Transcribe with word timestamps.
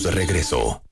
estamos 0.00 0.02
de 0.02 0.10
regreso. 0.10 0.82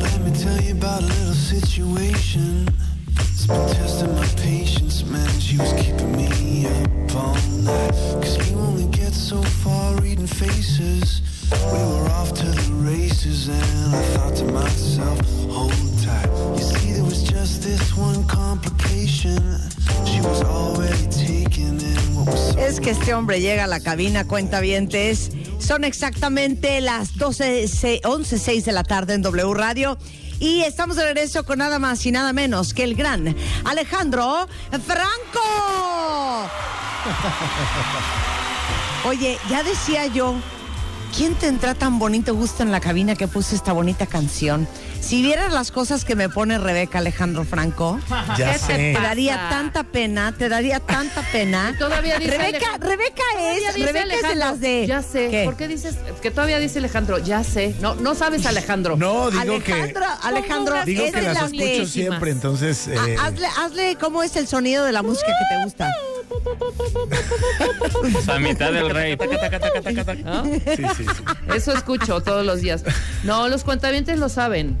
Let 0.00 0.20
me 0.20 0.32
tell 0.32 0.60
you 0.62 0.72
about 0.72 1.02
a 1.02 1.06
little 1.06 1.34
situation. 1.34 2.68
It's 3.18 3.46
been 3.46 3.68
testing 3.68 4.14
my 4.14 4.26
patience, 4.36 5.04
man. 5.04 5.28
She 5.40 5.56
was 5.58 5.72
keeping 5.74 6.16
me 6.16 6.66
up 6.66 7.16
all 7.16 7.34
night. 7.62 7.92
Cause 8.22 8.50
you 8.50 8.58
only 8.58 8.86
get 8.86 9.12
so 9.12 9.42
far 9.42 9.96
reading 10.00 10.26
faces. 10.26 11.22
We 11.50 11.78
were 11.78 12.08
off 12.10 12.32
to 12.34 12.46
the 12.46 12.72
races, 12.90 13.48
and 13.48 13.94
I 13.94 14.02
thought 14.14 14.36
to 14.36 14.44
myself, 14.44 15.18
hold 15.50 15.72
tight. 16.02 16.28
You 16.56 16.62
see, 16.62 16.92
there 16.92 17.04
was 17.04 17.22
just 17.22 17.62
this 17.62 17.96
one 17.96 18.13
que 22.80 22.90
este 22.90 23.14
hombre 23.14 23.40
llega 23.40 23.64
a 23.64 23.66
la 23.66 23.80
cabina, 23.80 24.26
cuenta 24.26 24.60
vientes. 24.60 25.30
Son 25.58 25.84
exactamente 25.84 26.80
las 26.80 27.16
12, 27.16 27.68
se- 27.68 28.00
11, 28.04 28.38
6 28.38 28.64
de 28.64 28.72
la 28.72 28.84
tarde 28.84 29.14
en 29.14 29.22
W 29.22 29.54
Radio. 29.54 29.96
Y 30.40 30.62
estamos 30.62 30.96
de 30.96 31.04
regreso 31.04 31.44
con 31.44 31.58
nada 31.58 31.78
más 31.78 32.04
y 32.06 32.12
nada 32.12 32.32
menos 32.32 32.74
que 32.74 32.84
el 32.84 32.94
gran 32.96 33.34
Alejandro 33.64 34.48
Franco. 34.86 36.48
Oye, 39.08 39.38
ya 39.48 39.62
decía 39.62 40.06
yo, 40.06 40.34
¿quién 41.16 41.34
tendrá 41.34 41.74
tan 41.74 41.98
bonito 41.98 42.34
gusto 42.34 42.62
en 42.62 42.72
la 42.72 42.80
cabina 42.80 43.14
que 43.14 43.28
puso 43.28 43.54
esta 43.54 43.72
bonita 43.72 44.06
canción? 44.06 44.66
Si 45.00 45.20
vieras 45.22 45.52
las 45.52 45.70
cosas 45.70 46.04
que 46.04 46.16
me 46.16 46.28
pone 46.30 46.58
Rebeca 46.58 46.98
Alejandro 46.98 47.44
Franco, 47.44 48.00
Ya 48.38 48.52
¿Qué 48.52 48.58
sé. 48.58 48.74
te 48.76 48.92
daría 48.94 49.48
tanta 49.50 49.84
pena, 49.84 50.32
te 50.32 50.48
daría 50.48 50.80
tanta 50.80 51.20
pena. 51.30 51.74
Todavía 51.78 52.18
dice 52.18 52.30
Rebeca, 52.38 52.58
Alejandro- 52.58 52.88
Rebeca 52.88 53.22
es, 53.38 53.74
dice 53.74 53.86
Rebeca 53.86 53.88
es 53.88 53.92
de 53.94 54.00
Alejandro, 54.00 54.38
las 54.38 54.60
de. 54.60 54.86
Ya 54.86 55.02
sé. 55.02 55.28
¿Qué? 55.30 55.44
¿Por 55.44 55.56
qué 55.56 55.68
dices 55.68 55.96
que 56.22 56.30
todavía 56.30 56.58
dice 56.58 56.78
Alejandro? 56.78 57.18
Ya 57.18 57.44
sé. 57.44 57.74
No, 57.80 57.94
no 57.96 58.14
sabes 58.14 58.46
Alejandro. 58.46 58.96
No, 58.96 59.30
digo 59.30 59.62
que 59.62 59.72
Alejandro, 59.74 60.06
Alejandro, 60.22 60.72
Pongo 60.74 60.86
digo 60.86 61.04
es 61.04 61.12
que 61.12 61.20
de 61.20 61.26
las 61.26 61.34
las 61.34 61.52
escucho 61.52 61.66
de. 61.82 61.86
siempre, 61.86 62.30
entonces 62.30 62.88
eh, 62.88 63.16
Ah, 63.18 63.26
hazle, 63.26 63.46
hazle 63.58 63.96
cómo 64.00 64.22
es 64.22 64.34
el 64.36 64.46
sonido 64.48 64.84
de 64.84 64.92
la 64.92 65.02
música 65.02 65.26
que 65.26 65.54
te 65.56 65.64
gusta. 65.64 65.92
A 68.28 68.38
mitad 68.38 68.72
del 68.72 68.90
rey. 68.90 69.16
¿no? 70.24 70.44
sí, 70.44 70.60
sí, 70.66 70.84
sí. 70.96 71.04
Eso 71.54 71.72
escucho 71.72 72.20
todos 72.22 72.44
los 72.44 72.60
días. 72.60 72.84
No, 73.24 73.48
los 73.48 73.64
cuentavientes 73.64 74.18
lo 74.18 74.28
saben. 74.28 74.76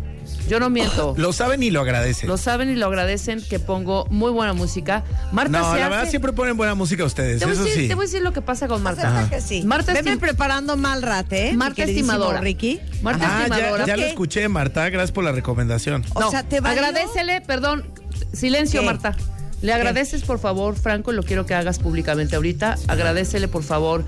Yo 0.48 0.58
no 0.60 0.68
miento. 0.70 1.14
Lo 1.18 1.32
saben 1.32 1.62
y 1.62 1.70
lo 1.70 1.80
agradecen. 1.80 2.28
Lo 2.28 2.36
saben 2.36 2.70
y 2.70 2.74
lo 2.76 2.86
agradecen 2.86 3.42
que 3.42 3.58
pongo 3.58 4.06
muy 4.10 4.30
buena 4.30 4.52
música. 4.52 5.02
Marta 5.32 5.58
no, 5.58 5.72
se 5.72 5.78
la 5.78 5.86
hace- 5.86 5.94
verdad 5.96 6.10
siempre 6.10 6.32
ponen 6.32 6.56
buena 6.56 6.74
música 6.74 7.04
ustedes, 7.04 7.38
te 7.40 7.44
voy, 7.46 7.52
a 7.52 7.54
eso 7.54 7.64
decir, 7.64 7.82
sí. 7.82 7.88
te 7.88 7.94
voy 7.94 8.04
a 8.04 8.06
decir 8.06 8.22
lo 8.22 8.32
que 8.32 8.42
pasa 8.42 8.68
con 8.68 8.82
Marta. 8.82 9.08
Acepta 9.18 9.36
que 9.36 9.42
sí. 9.42 9.62
Marta 9.64 9.92
Veme 9.94 10.12
estim- 10.14 10.20
preparando 10.20 10.76
mal 10.76 11.02
rate, 11.02 11.48
¿eh? 11.48 11.50
mi 11.52 11.56
Marta 11.58 11.76
queridísimo 11.76 12.12
estimadora. 12.12 12.40
Ricky. 12.40 12.80
Marta 13.02 13.24
Ah, 13.26 13.46
ya, 13.48 13.54
estimadora. 13.54 13.86
ya 13.86 13.96
lo 13.96 14.02
Ok. 14.02 14.08
escuché, 14.08 14.48
Marta, 14.48 14.88
gracias 14.90 15.12
por 15.12 15.24
la 15.24 15.32
recomendación. 15.32 16.04
O 16.14 16.20
No, 16.20 16.30
sea, 16.30 16.42
¿te 16.42 16.60
valió? 16.60 16.82
agradecele, 16.84 17.40
perdón, 17.42 17.86
silencio, 18.34 18.80
¿Qué? 18.80 18.86
Marta. 18.86 19.16
Le 19.64 19.72
agradeces, 19.72 20.22
por 20.24 20.38
favor, 20.38 20.76
Franco, 20.76 21.10
lo 21.12 21.22
quiero 21.22 21.46
que 21.46 21.54
hagas 21.54 21.78
públicamente 21.78 22.36
ahorita. 22.36 22.76
Agradecele, 22.86 23.48
por 23.48 23.62
favor, 23.62 24.04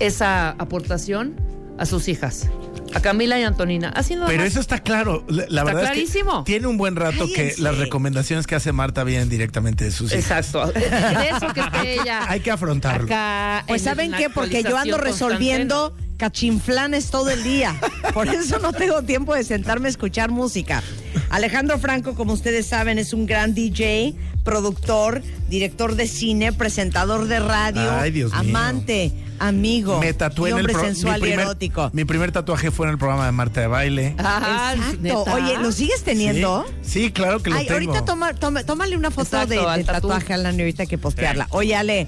esa 0.00 0.50
aportación 0.52 1.34
a 1.78 1.84
sus 1.84 2.08
hijas, 2.08 2.48
a 2.94 3.00
Camila 3.00 3.38
y 3.38 3.42
Antonina. 3.42 3.90
Así 3.90 4.16
no 4.16 4.24
Pero 4.26 4.44
eso 4.44 4.60
está 4.60 4.78
claro. 4.78 5.22
La, 5.28 5.44
la 5.50 5.62
verdad 5.64 5.82
clarísimo. 5.92 6.38
es 6.38 6.44
que 6.46 6.52
tiene 6.52 6.68
un 6.68 6.78
buen 6.78 6.96
rato 6.96 7.26
que 7.34 7.54
las 7.58 7.76
recomendaciones 7.76 8.46
que 8.46 8.54
hace 8.54 8.72
Marta 8.72 9.04
vienen 9.04 9.28
directamente 9.28 9.84
de 9.84 9.90
sus 9.90 10.10
hijas. 10.10 10.24
Exacto. 10.38 10.72
De 10.72 11.28
eso 11.28 11.52
que 11.52 11.60
esté 11.60 12.00
ella. 12.00 12.24
Hay 12.26 12.40
que 12.40 12.50
afrontarlo. 12.50 13.04
Acá 13.04 13.62
Pues 13.66 13.82
en 13.82 13.84
¿saben 13.84 14.12
qué? 14.12 14.30
Porque 14.30 14.62
yo 14.62 14.78
ando 14.78 14.96
resolviendo 14.96 15.94
cachinflanes 16.16 17.10
todo 17.10 17.28
el 17.28 17.42
día. 17.44 17.76
Por 18.14 18.28
eso 18.34 18.58
no 18.58 18.72
tengo 18.72 19.02
tiempo 19.02 19.34
de 19.34 19.44
sentarme 19.44 19.88
a 19.88 19.90
escuchar 19.90 20.30
música. 20.30 20.82
Alejandro 21.28 21.78
Franco, 21.78 22.14
como 22.14 22.32
ustedes 22.32 22.66
saben, 22.66 22.98
es 22.98 23.12
un 23.12 23.26
gran 23.26 23.52
DJ, 23.54 24.14
productor, 24.44 25.22
director 25.48 25.96
de 25.96 26.06
cine, 26.06 26.52
presentador 26.52 27.26
de 27.26 27.40
radio, 27.40 27.90
Ay, 27.92 28.10
Dios 28.10 28.30
mío. 28.32 28.40
amante, 28.40 29.10
amigo, 29.38 29.98
Me 30.00 30.12
tatué 30.12 30.50
y 30.50 30.52
en 30.52 30.58
el 30.58 30.66
hombre 30.70 30.86
sensual 30.86 31.20
mi 31.22 31.28
y 31.28 31.32
erótico. 31.32 31.90
Mi 31.94 32.04
primer 32.04 32.30
tatuaje 32.30 32.70
fue 32.70 32.86
en 32.86 32.92
el 32.92 32.98
programa 32.98 33.24
de 33.26 33.32
Marta 33.32 33.60
de 33.62 33.66
baile. 33.66 34.14
Ah, 34.18 34.74
Exacto. 34.76 34.98
¿neta? 35.00 35.34
Oye, 35.34 35.58
¿lo 35.58 35.72
sigues 35.72 36.02
teniendo? 36.04 36.64
Sí, 36.82 37.04
sí, 37.04 37.10
claro 37.10 37.42
que 37.42 37.50
lo 37.50 37.56
Ay, 37.56 37.66
tengo. 37.66 37.74
ahorita 37.80 38.04
toma, 38.04 38.34
toma- 38.34 38.64
tómale 38.64 38.96
una 38.96 39.10
foto 39.10 39.22
Exacto, 39.42 39.70
de, 39.76 39.84
tatuaje 39.84 40.34
a 40.34 40.36
la 40.36 40.50
ahorita 40.50 40.86
que 40.86 40.98
postearla. 40.98 41.46
Oye, 41.50 41.74
Ale, 41.74 42.06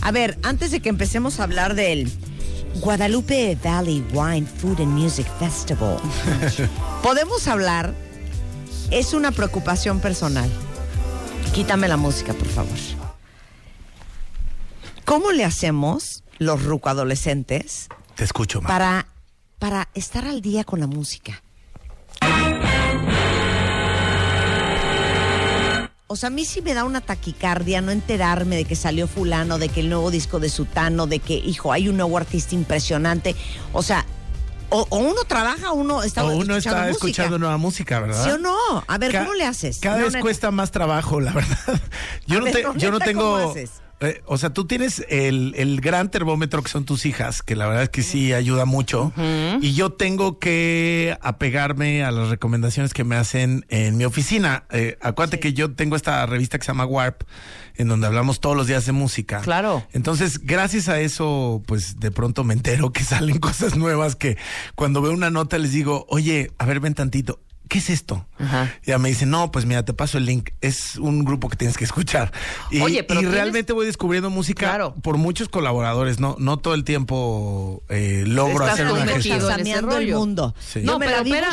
a 0.00 0.12
ver, 0.12 0.38
antes 0.44 0.70
de 0.70 0.80
que 0.80 0.88
empecemos 0.88 1.40
a 1.40 1.42
hablar 1.44 1.74
del 1.74 2.10
Guadalupe 2.80 3.58
Valley 3.62 4.04
Wine 4.12 4.46
Food 4.46 4.80
and 4.80 4.92
Music 4.98 5.26
Festival, 5.38 5.96
podemos 7.02 7.46
hablar, 7.48 7.92
es 8.90 9.14
una 9.14 9.32
preocupación 9.32 10.00
personal. 10.00 10.48
Quítame 11.52 11.86
la 11.86 11.98
música, 11.98 12.32
por 12.32 12.48
favor. 12.48 12.78
¿Cómo 15.04 15.32
le 15.32 15.44
hacemos 15.44 16.24
los 16.38 16.64
rucoadolescentes 16.64 17.88
Te 18.14 18.24
escucho, 18.24 18.62
para, 18.62 19.06
para 19.58 19.88
estar 19.94 20.24
al 20.24 20.40
día 20.40 20.64
con 20.64 20.80
la 20.80 20.86
música? 20.86 21.42
O 26.06 26.16
sea, 26.16 26.26
a 26.28 26.30
mí 26.30 26.44
sí 26.44 26.62
me 26.62 26.74
da 26.74 26.84
una 26.84 27.00
taquicardia 27.00 27.80
no 27.80 27.90
enterarme 27.90 28.56
de 28.56 28.64
que 28.64 28.76
salió 28.76 29.06
fulano, 29.06 29.58
de 29.58 29.68
que 29.68 29.80
el 29.80 29.88
nuevo 29.88 30.10
disco 30.10 30.40
de 30.40 30.50
Sutano, 30.50 31.06
de 31.06 31.20
que, 31.20 31.34
hijo, 31.34 31.72
hay 31.72 31.88
un 31.88 31.96
nuevo 31.96 32.18
artista 32.18 32.54
impresionante. 32.54 33.34
O 33.72 33.82
sea, 33.82 34.04
o, 34.72 34.86
o 34.90 34.98
uno 34.98 35.22
trabaja 35.24 35.70
o 35.72 35.74
uno 35.74 36.02
está 36.02 36.24
O 36.24 36.28
uno 36.32 36.56
escuchando 36.56 36.58
está 36.58 36.70
música. 36.88 36.90
escuchando 37.06 37.38
nueva 37.38 37.56
música, 37.58 38.00
¿verdad? 38.00 38.24
¿Sí 38.24 38.30
o 38.30 38.38
no? 38.38 38.56
A 38.86 38.98
ver, 38.98 39.12
Ca- 39.12 39.20
¿cómo 39.20 39.34
le 39.34 39.44
haces? 39.44 39.78
Cada 39.80 39.98
No, 39.98 40.04
vez 40.06 40.16
cuesta 40.16 40.50
más 40.50 40.70
trabajo, 40.70 41.20
la 41.20 41.32
verdad. 41.34 41.80
Yo 42.26 42.36
A 42.36 42.38
no, 42.40 42.44
ver, 42.46 42.54
te- 42.54 42.62
no, 42.62 42.76
yo 42.76 42.90
no 42.90 42.98
neta, 42.98 43.12
¿cómo 43.12 43.36
tengo. 43.36 43.50
haces? 43.50 43.70
eh, 44.00 44.20
o 44.26 44.36
sea, 44.36 44.50
tú 44.50 44.66
tienes 44.66 45.04
el, 45.10 45.54
el 45.56 45.80
gran 45.80 46.10
termómetro 46.10 46.60
que 46.64 46.68
son 46.68 46.84
tus 46.84 47.06
hijas, 47.06 47.40
que 47.40 47.54
la 47.54 47.66
verdad 47.68 47.84
es 47.84 47.88
que 47.90 48.02
sí 48.02 48.32
ayuda 48.32 48.64
mucho. 48.64 49.12
Y 49.60 49.74
yo 49.74 49.92
tengo 49.92 50.40
que 50.40 51.16
apegarme 51.20 52.02
a 52.02 52.10
las 52.10 52.28
recomendaciones 52.28 52.94
que 52.94 53.04
me 53.04 53.14
hacen 53.14 53.64
en 53.68 53.96
mi 53.96 54.04
oficina. 54.04 54.64
Eh, 54.70 54.98
acuérdate 55.00 55.38
que 55.38 55.52
yo 55.52 55.72
tengo 55.74 55.94
esta 55.94 56.26
revista 56.26 56.58
que 56.58 56.64
se 56.64 56.72
llama 56.72 56.84
Warp, 56.84 57.22
en 57.76 57.88
donde 57.88 58.06
hablamos 58.06 58.40
todos 58.40 58.56
los 58.56 58.66
días 58.66 58.86
de 58.86 58.92
música. 58.92 59.40
Claro. 59.40 59.86
Entonces, 59.92 60.40
gracias 60.44 60.88
a 60.88 61.00
eso, 61.00 61.62
pues 61.66 61.98
de 62.00 62.10
pronto 62.10 62.44
me 62.44 62.54
entero 62.54 62.92
que 62.92 63.04
salen 63.04 63.38
cosas 63.38 63.76
nuevas 63.76 64.16
que 64.16 64.36
cuando 64.74 65.02
veo 65.02 65.12
una 65.12 65.30
nota 65.30 65.58
les 65.58 65.72
digo, 65.72 66.06
oye, 66.08 66.50
a 66.58 66.66
ver, 66.66 66.80
ven 66.80 66.94
tantito. 66.94 67.40
¿Qué 67.68 67.78
es 67.78 67.88
esto? 67.88 68.26
Ajá. 68.38 68.70
Y 68.84 68.88
ya 68.88 68.98
me 68.98 69.08
dicen, 69.08 69.30
no, 69.30 69.50
pues 69.50 69.64
mira, 69.64 69.82
te 69.82 69.94
paso 69.94 70.18
el 70.18 70.26
link. 70.26 70.50
Es 70.60 70.96
un 70.96 71.24
grupo 71.24 71.48
que 71.48 71.56
tienes 71.56 71.78
que 71.78 71.84
escuchar. 71.84 72.30
Y, 72.70 72.82
Oye, 72.82 73.02
pero 73.02 73.20
y 73.20 73.22
tienes- 73.22 73.34
realmente 73.34 73.72
voy 73.72 73.86
descubriendo 73.86 74.28
música 74.28 74.66
Claro. 74.66 74.94
por 75.02 75.16
muchos 75.16 75.48
colaboradores. 75.48 76.20
No, 76.20 76.36
no 76.38 76.58
todo 76.58 76.74
el 76.74 76.84
tiempo 76.84 77.82
eh, 77.88 78.24
logro 78.26 78.66
Estás 78.66 78.72
hacer 78.74 78.86
una 78.92 79.06
gestión. 79.06 79.90
el 80.02 80.14
mundo. 80.14 80.54
Sí. 80.60 80.80
Yo 80.80 80.86
No, 80.86 80.98
me 80.98 81.06
pero 81.06 81.18
la 81.18 81.22
espérame. 81.22 81.52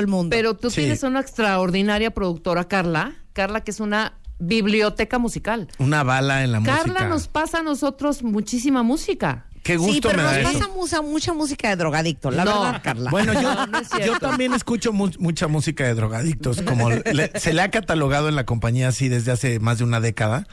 el 0.00 0.08
mundo. 0.08 0.30
Pero 0.34 0.54
tú 0.56 0.70
Sí. 0.70 0.80
tienes 0.80 1.04
una 1.04 1.20
extraordinaria 1.20 2.10
productora, 2.10 2.66
Carla. 2.66 3.12
Carla, 3.32 3.62
que 3.62 3.70
es 3.70 3.78
una 3.78 4.14
biblioteca 4.38 5.18
musical. 5.18 5.68
Una 5.78 6.02
bala 6.02 6.44
en 6.44 6.52
la 6.52 6.62
Carla 6.62 6.86
música. 6.86 7.08
nos 7.08 7.28
pasa 7.28 7.58
a 7.58 7.62
nosotros 7.62 8.22
muchísima 8.22 8.82
música. 8.82 9.46
Qué 9.64 9.72
sí, 9.72 9.78
gusto 9.78 10.08
pero 10.10 10.22
me 10.22 10.28
da 10.28 10.42
nos 10.42 10.50
eso. 10.52 10.58
pasa 10.60 10.70
mucha, 10.72 11.02
mucha 11.02 11.32
música 11.32 11.70
de 11.70 11.76
drogadicto, 11.76 12.30
la 12.30 12.44
No. 12.44 12.62
verdad, 12.62 12.80
Carla. 12.84 13.10
Bueno, 13.10 13.32
yo, 13.32 13.40
No, 13.66 14.04
yo 14.04 14.18
también 14.20 14.52
escucho 14.54 14.92
mu- 14.92 15.10
mucha 15.18 15.48
música 15.48 15.84
de 15.84 15.94
drogadictos, 15.94 16.60
como 16.62 16.90
le- 16.90 17.32
se 17.40 17.52
le 17.54 17.62
ha 17.62 17.70
catalogado 17.70 18.28
en 18.28 18.36
la 18.36 18.44
compañía 18.44 18.88
así 18.88 19.08
desde 19.08 19.32
hace 19.32 19.60
más 19.60 19.78
de 19.78 19.84
una 19.84 20.00
década. 20.00 20.46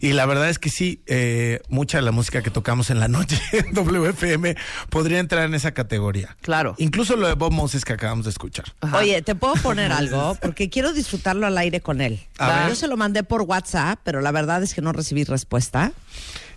Y 0.00 0.12
la 0.12 0.26
verdad 0.26 0.48
es 0.48 0.58
que 0.60 0.70
sí, 0.70 1.02
eh, 1.06 1.60
mucha 1.68 1.98
de 1.98 2.02
la 2.02 2.12
música 2.12 2.40
que 2.42 2.50
tocamos 2.50 2.88
en 2.90 3.00
la 3.00 3.08
noche 3.08 3.36
en 3.52 3.74
WFM 3.74 4.54
podría 4.90 5.18
entrar 5.18 5.44
en 5.44 5.54
esa 5.54 5.72
categoría. 5.72 6.36
Claro. 6.40 6.76
Incluso 6.78 7.16
lo 7.16 7.26
de 7.26 7.34
Bob 7.34 7.50
Moses 7.52 7.84
que 7.84 7.92
acabamos 7.94 8.24
de 8.26 8.30
escuchar. 8.30 8.66
Ajá. 8.80 8.98
Oye, 8.98 9.20
¿te 9.22 9.34
puedo 9.34 9.54
poner 9.62 9.90
algo? 9.90 10.36
Porque 10.40 10.70
quiero 10.70 10.92
disfrutarlo 10.92 11.48
al 11.48 11.58
aire 11.58 11.80
con 11.80 12.00
él. 12.00 12.20
A 12.38 12.60
ver. 12.60 12.68
Yo 12.68 12.74
se 12.76 12.86
lo 12.86 12.96
mandé 12.96 13.24
por 13.24 13.42
WhatsApp, 13.42 13.98
pero 14.04 14.20
la 14.20 14.30
verdad 14.30 14.62
es 14.62 14.72
que 14.72 14.82
no 14.82 14.92
recibí 14.92 15.24
respuesta. 15.24 15.90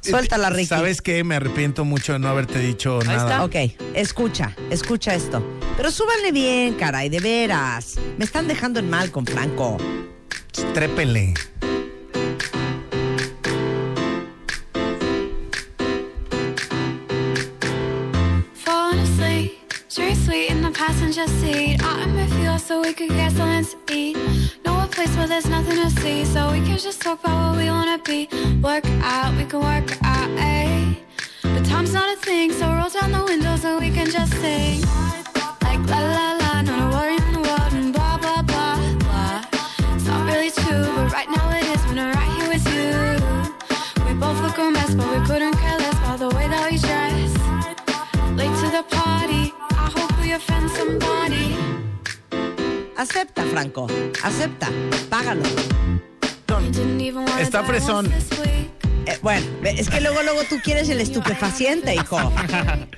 Suéltala, 0.10 0.50
Ricky. 0.50 0.68
¿Sabes 0.68 1.02
qué? 1.02 1.24
Me 1.24 1.36
arrepiento 1.36 1.86
mucho 1.86 2.14
de 2.14 2.20
no 2.20 2.28
haberte 2.30 2.60
dicho 2.60 3.00
Ahí 3.02 3.08
nada. 3.08 3.44
está. 3.44 3.44
Ok, 3.46 3.56
escucha, 3.94 4.56
escucha 4.70 5.16
esto. 5.16 5.44
Pero 5.78 5.92
súbanle 5.92 6.32
bien, 6.32 6.76
caray, 6.76 7.10
de 7.10 7.20
veras. 7.20 7.96
Me 8.18 8.26
están 8.26 8.48
dejando 8.48 8.80
en 8.80 8.90
mal 8.90 9.12
con 9.12 9.26
Franco. 9.26 9.78
Street 19.96 20.16
sweet 20.18 20.50
in 20.52 20.62
the 20.62 20.72
passenger 20.72 21.26
seat. 21.40 21.82
I'm 21.82 22.14
with 22.16 22.34
you 22.44 22.58
so 22.60 22.82
we 22.82 22.92
could 22.94 23.12
get 23.12 23.32
something 23.32 23.64
to 23.88 23.94
eat. 23.94 24.18
Place 24.96 25.18
where 25.18 25.28
there's 25.28 25.50
nothing 25.50 25.76
to 25.76 25.90
see, 26.00 26.24
so 26.24 26.54
we 26.54 26.62
can 26.62 26.78
just 26.78 27.02
talk 27.02 27.20
about 27.20 27.52
what 27.52 27.58
we 27.58 27.70
wanna 27.70 27.98
be. 27.98 28.30
Work 28.64 28.86
out, 29.04 29.36
we 29.36 29.44
can 29.44 29.60
work 29.60 29.98
out, 30.04 30.30
eh? 30.38 30.96
But 31.44 31.66
Time's 31.66 31.94
not 31.94 32.08
a 32.16 32.16
thing, 32.22 32.54
so 32.54 32.66
roll 32.72 32.90
down 32.90 33.12
the 33.12 33.26
window 33.26 33.58
so 33.58 33.78
we 33.78 33.90
can 33.92 34.10
just 34.10 34.32
sing. 34.40 34.80
Like 35.64 35.82
la 35.92 36.00
la 36.00 36.28
la, 36.42 36.62
not 36.62 36.80
a 36.86 36.88
worry 36.96 37.18
in 37.18 37.34
the 37.34 37.42
world, 37.48 37.74
and 37.74 37.92
blah 37.94 38.18
blah 38.18 38.42
blah 38.42 38.78
blah. 39.04 39.44
It's 39.96 40.06
not 40.06 40.22
really 40.32 40.52
true, 40.52 40.88
but 40.96 41.12
right 41.12 41.30
now 41.30 41.46
it 41.50 41.66
is 41.74 41.82
when 41.88 42.00
I'm 42.00 42.16
right 42.16 42.32
here 42.38 42.50
with 42.54 42.66
you. 42.76 42.96
We 44.06 44.14
both 44.14 44.40
look 44.42 44.58
a 44.58 44.72
mess, 44.72 44.96
but 44.96 45.08
we 45.12 45.20
couldn't 45.28 45.58
care 45.58 45.78
less 45.78 45.98
about 46.00 46.20
the 46.20 46.30
way 46.38 46.48
that 46.48 46.72
we 46.72 46.78
dress. 46.78 47.32
Late 48.40 48.56
to 48.64 48.68
the 48.78 48.84
party, 48.96 49.54
I 49.72 49.92
hope 49.96 50.14
we 50.22 50.32
offend 50.32 50.72
somebody. 50.72 51.45
Acepta, 52.98 53.44
Franco. 53.44 53.88
Acepta. 54.24 54.70
Págalo. 55.10 55.44
Está 57.40 57.64
fresón. 57.64 58.10
Eh, 59.08 59.20
bueno, 59.22 59.46
es 59.64 59.90
que 59.90 60.02
luego, 60.02 60.24
luego 60.24 60.42
tú 60.50 60.56
quieres 60.64 60.90
el 60.90 61.00
estupefaciente, 61.00 61.94
hijo. 61.94 62.18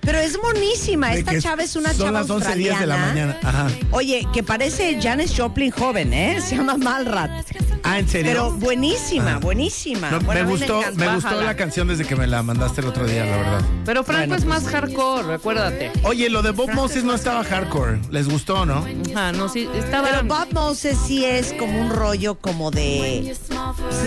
Pero 0.02 0.20
es 0.20 0.38
monísima. 0.42 1.14
Esta 1.14 1.40
chava 1.40 1.64
es 1.64 1.76
una 1.76 1.94
son 1.94 2.06
chava 2.08 2.22
las 2.22 2.30
11 2.30 2.56
días 2.56 2.80
de 2.80 2.86
la 2.88 2.98
mañana. 2.98 3.38
Ajá. 3.44 3.68
Oye, 3.92 4.26
que 4.34 4.44
parece 4.44 5.00
Janis 5.02 5.34
Joplin 5.36 5.72
joven, 5.72 6.14
¿eh? 6.14 6.40
Se 6.42 6.56
llama 6.56 6.78
Malrat. 6.78 7.46
Ah, 7.84 8.00
¿en 8.00 8.08
serio? 8.08 8.32
Pero 8.32 8.52
buenísima, 8.52 9.36
Ah. 9.36 9.40
buenísima. 9.40 10.10
No, 10.12 10.20
Bueno, 10.22 10.42
a 10.42 10.44
me 10.44 10.50
gustó, 10.50 10.82
me 10.96 11.14
gustó 11.16 11.42
la 11.42 11.56
canción 11.56 11.88
desde 11.88 12.06
que 12.06 12.16
me 12.16 12.28
la 12.28 12.44
mandaste 12.44 12.82
el 12.82 12.88
otro 12.88 13.06
día, 13.06 13.26
la 13.26 13.38
verdad. 13.38 13.62
Pero 13.86 14.04
Franco 14.04 14.20
Bueno, 14.28 14.36
es 14.36 14.46
pues, 14.46 14.64
más 14.64 14.72
hardcore, 14.72 15.24
recuérdate. 15.28 15.92
Oye, 16.04 16.30
lo 16.30 16.42
de 16.42 16.52
Bob 16.52 16.72
Moses 16.74 17.04
no 17.04 17.14
estaba 17.14 17.44
hardcore. 17.44 18.00
¿Les 18.12 18.28
gustó, 18.30 18.66
no? 18.66 18.86
Ajá, 19.16 19.32
no, 19.32 19.50
sí, 19.50 19.68
estaba... 19.76 20.08
Pero 20.10 20.24
Bob 20.24 20.48
Moses 20.54 20.98
sí 21.06 21.26
es 21.26 21.54
como 21.54 21.80
un 21.82 21.90
rollo 21.90 22.36
como 22.36 22.72
de... 22.72 23.36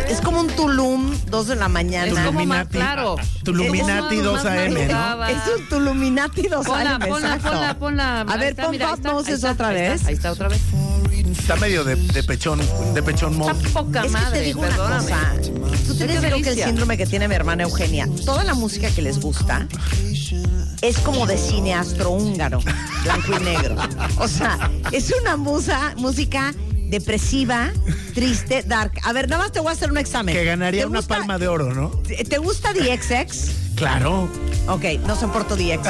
Es 0.09 0.21
como 0.21 0.41
un 0.41 0.49
Tulum, 0.49 1.15
dos 1.27 1.47
de 1.49 1.57
la 1.57 1.69
mañana. 1.69 2.07
Es 2.07 2.13
como 2.15 2.45
más 2.45 2.69
Tuluminati. 2.69 2.79
claro. 2.79 3.17
Tuluminati 3.45 4.17
Es 4.17 4.21
como 4.23 4.33
2 4.33 4.45
más 4.45 4.53
AM, 4.53 4.75
¿no? 4.89 5.27
Es 5.27 5.37
un 5.59 5.69
Tuluminati 5.69 6.43
dos 6.49 6.67
Ponla, 6.67 6.95
AM, 6.97 7.09
ponla, 7.09 7.35
exacto. 7.37 7.51
ponla, 7.51 7.79
ponla. 7.79 8.21
A 8.23 8.37
ver, 8.37 8.51
está, 8.51 8.65
pon 8.67 8.79
Bob 8.79 9.13
Moses 9.13 9.35
está, 9.37 9.53
otra 9.53 9.69
vez. 9.71 9.95
está, 9.95 10.09
Ahí 10.09 10.15
está 10.15 10.33
otra 10.33 10.49
vez. 10.49 10.61
Está 11.51 11.61
medio 11.63 11.83
de, 11.83 11.97
de 11.97 12.23
pechón, 12.23 12.61
de 12.95 13.03
pechón 13.03 13.33
Está 13.33 13.55
mod. 13.55 13.63
poca 13.73 14.01
Es 14.03 14.07
que 14.07 14.13
madre, 14.13 14.39
te 14.39 14.45
digo 14.45 14.61
una 14.61 14.77
cosa. 14.77 15.35
Tú 15.85 15.97
tienes 15.97 16.21
Qué 16.21 16.27
creo 16.29 16.43
que 16.43 16.51
el 16.51 16.63
síndrome 16.63 16.97
que 16.97 17.07
tiene 17.07 17.27
mi 17.27 17.35
hermana 17.35 17.65
Eugenia. 17.65 18.09
Toda 18.25 18.45
la 18.45 18.55
música 18.55 18.89
que 18.89 19.03
les 19.03 19.19
gusta 19.19 19.67
es 20.81 20.99
como 21.01 21.27
de 21.27 21.37
cine 21.37 21.75
astrohúngaro, 21.75 22.61
blanco 23.03 23.33
y 23.37 23.43
negro. 23.43 23.75
O 24.19 24.29
sea, 24.29 24.71
es 24.93 25.13
una 25.21 25.37
musa, 25.37 25.93
música 25.97 26.55
depresiva, 26.89 27.73
triste, 28.15 28.63
dark. 28.63 28.93
A 29.03 29.13
ver, 29.13 29.29
nada 29.29 29.43
más 29.43 29.51
te 29.51 29.59
voy 29.59 29.71
a 29.71 29.73
hacer 29.73 29.91
un 29.91 29.99
examen. 29.99 30.33
Que 30.37 30.45
ganaría 30.45 30.83
¿Te 30.83 30.87
una 30.87 31.01
gusta- 31.01 31.17
palma 31.17 31.37
de 31.37 31.49
oro, 31.49 31.75
¿no? 31.75 31.89
¿Te 32.29 32.39
gusta 32.39 32.73
The 32.73 32.97
XX? 32.97 33.51
Claro. 33.75 34.29
Ok, 34.69 34.85
no 35.05 35.17
soporto 35.17 35.57
The 35.57 35.77
XX. 35.83 35.89